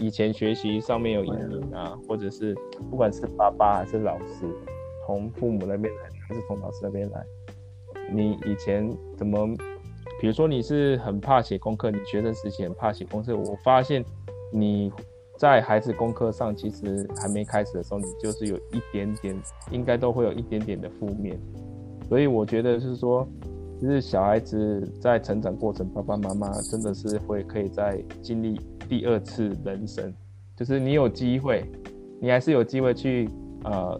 [0.00, 2.56] 以前学习上面有阴影啊，或者是
[2.90, 4.46] 不管是爸爸还是老师，
[5.06, 7.22] 从父母那边来还是从老师那边来，
[8.10, 9.46] 你以前怎么，
[10.20, 14.04] 比如说你是很怕写功课，你学生时期很怕写功课，我发现
[14.52, 14.92] 你
[15.38, 19.36] 在孩子功课上其实还没开始的时候，你就是有一点点，
[19.70, 21.38] 应该都会有一点点的负面。
[22.08, 23.26] 所以我觉得是说，
[23.80, 30.12] 就是小孩子在成长过程，爸爸妈妈真的是会可以再经历第二次人生，
[30.54, 31.64] 就是你有机会，
[32.20, 33.28] 你还是有机会去
[33.64, 33.98] 呃，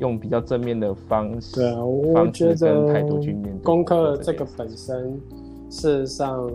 [0.00, 5.20] 用比较正面的方式，对啊，我觉得态度去面对功课这个本身，
[5.70, 6.50] 事实上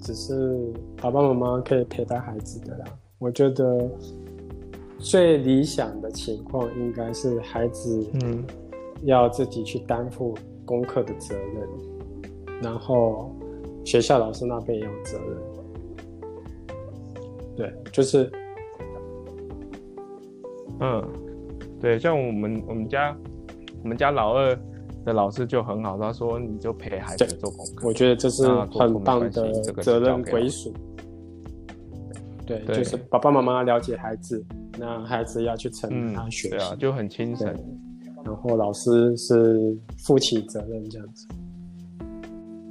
[0.00, 2.84] 只是爸爸妈妈可以陪伴孩子的啦。
[3.18, 3.90] 我觉得
[4.98, 8.44] 最理想的情况应该是孩子，嗯。
[9.04, 11.66] 要自己去担负功课的责任，
[12.60, 13.34] 然后
[13.82, 15.38] 学校老师那边也有责任。
[17.56, 18.30] 对，就是，
[20.80, 21.02] 嗯，
[21.80, 23.16] 对，像我们我们家
[23.82, 24.54] 我们家老二
[25.04, 27.88] 的老师就很好，他说你就陪孩子做功课。
[27.88, 29.30] 我觉得这是很棒的
[29.82, 30.72] 责任归属。
[32.46, 34.44] 对，就是爸爸妈妈了解孩子，
[34.78, 37.54] 那孩子要去承担他学习，就很轻省。
[38.22, 41.26] 然后老师是负起责任这样子，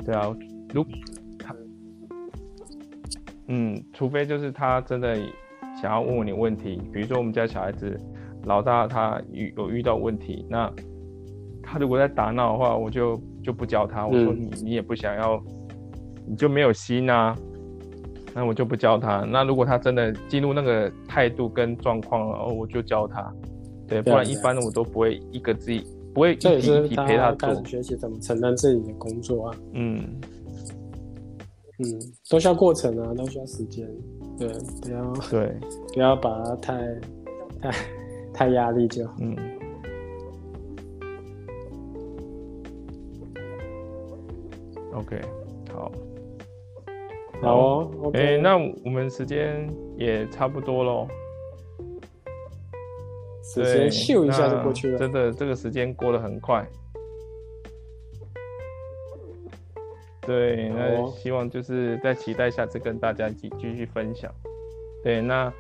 [0.05, 0.32] 对啊，
[0.72, 0.86] 如
[1.39, 1.55] 他，
[3.47, 5.16] 嗯，除非就是他真的
[5.82, 7.99] 想要问问你问题，比如说我们家小孩子
[8.46, 10.72] 老大他遇有遇到问题，那
[11.62, 15.42] 他如果在打闹的话，我就就不教他，我说你你也不想要，
[16.28, 17.36] 你就没有心啊，
[18.34, 19.20] 那我就不教他。
[19.30, 23.32] 那如果他真的进入那个态度跟状况了，哦我就教他。
[23.88, 25.84] 对，不然一般的我都不会一个自己
[26.14, 27.66] 不会一题一题陪他做。
[27.66, 29.58] 学习怎么承担自己的工作啊？
[29.74, 30.00] 嗯
[31.80, 31.86] 嗯，
[32.30, 33.88] 都需要过程啊，都需要时间。
[34.38, 34.48] 对，
[34.82, 35.58] 不要对，
[35.94, 36.74] 不要把它太
[37.62, 37.72] 太
[38.40, 39.16] 太压力就好。
[39.20, 39.36] 嗯
[44.94, 45.22] ，OK，
[45.74, 45.92] 好，
[47.42, 51.06] 好哦哎、，OK，那我们时间也差不多喽。
[53.44, 54.98] 时间咻一下就过去了。
[54.98, 56.66] 真的，这个时间过得很快。
[60.22, 64.34] 对，那哦希望就是在期待下次跟大家一起继续分享。
[65.04, 65.52] 对，那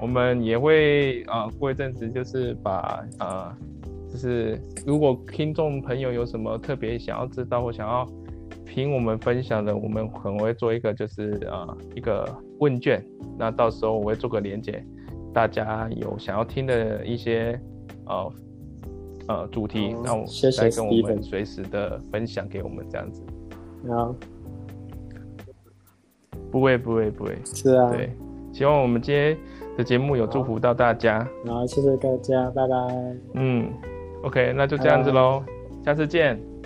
[0.00, 3.56] 我们也会啊、呃过一阵子就是把啊、呃
[4.10, 8.06] 就是如果听众朋友有什么特别想要知道或想要
[8.64, 12.26] 听我们分享的，我们可能会做一个就是啊、呃一个
[12.58, 13.04] 问卷，
[13.38, 14.82] 那到时候我会做个连接，
[15.34, 17.60] 大家有想要听的一些
[18.06, 18.32] 呃
[19.26, 23.22] 呃主题，哦那我谢跟我们随时的分享给我们这样子。
[23.88, 24.14] 好，
[26.50, 28.10] 不会不会不会，是啊，对，
[28.52, 29.36] 希望我们今天
[29.78, 31.26] 的节目有祝福到大家。
[31.46, 32.76] 好，谢谢大家，拜拜。
[33.34, 33.72] 嗯
[34.24, 35.40] ，OK，那就这样子喽，
[35.84, 36.36] 下次见。
[36.36, 36.57] 拜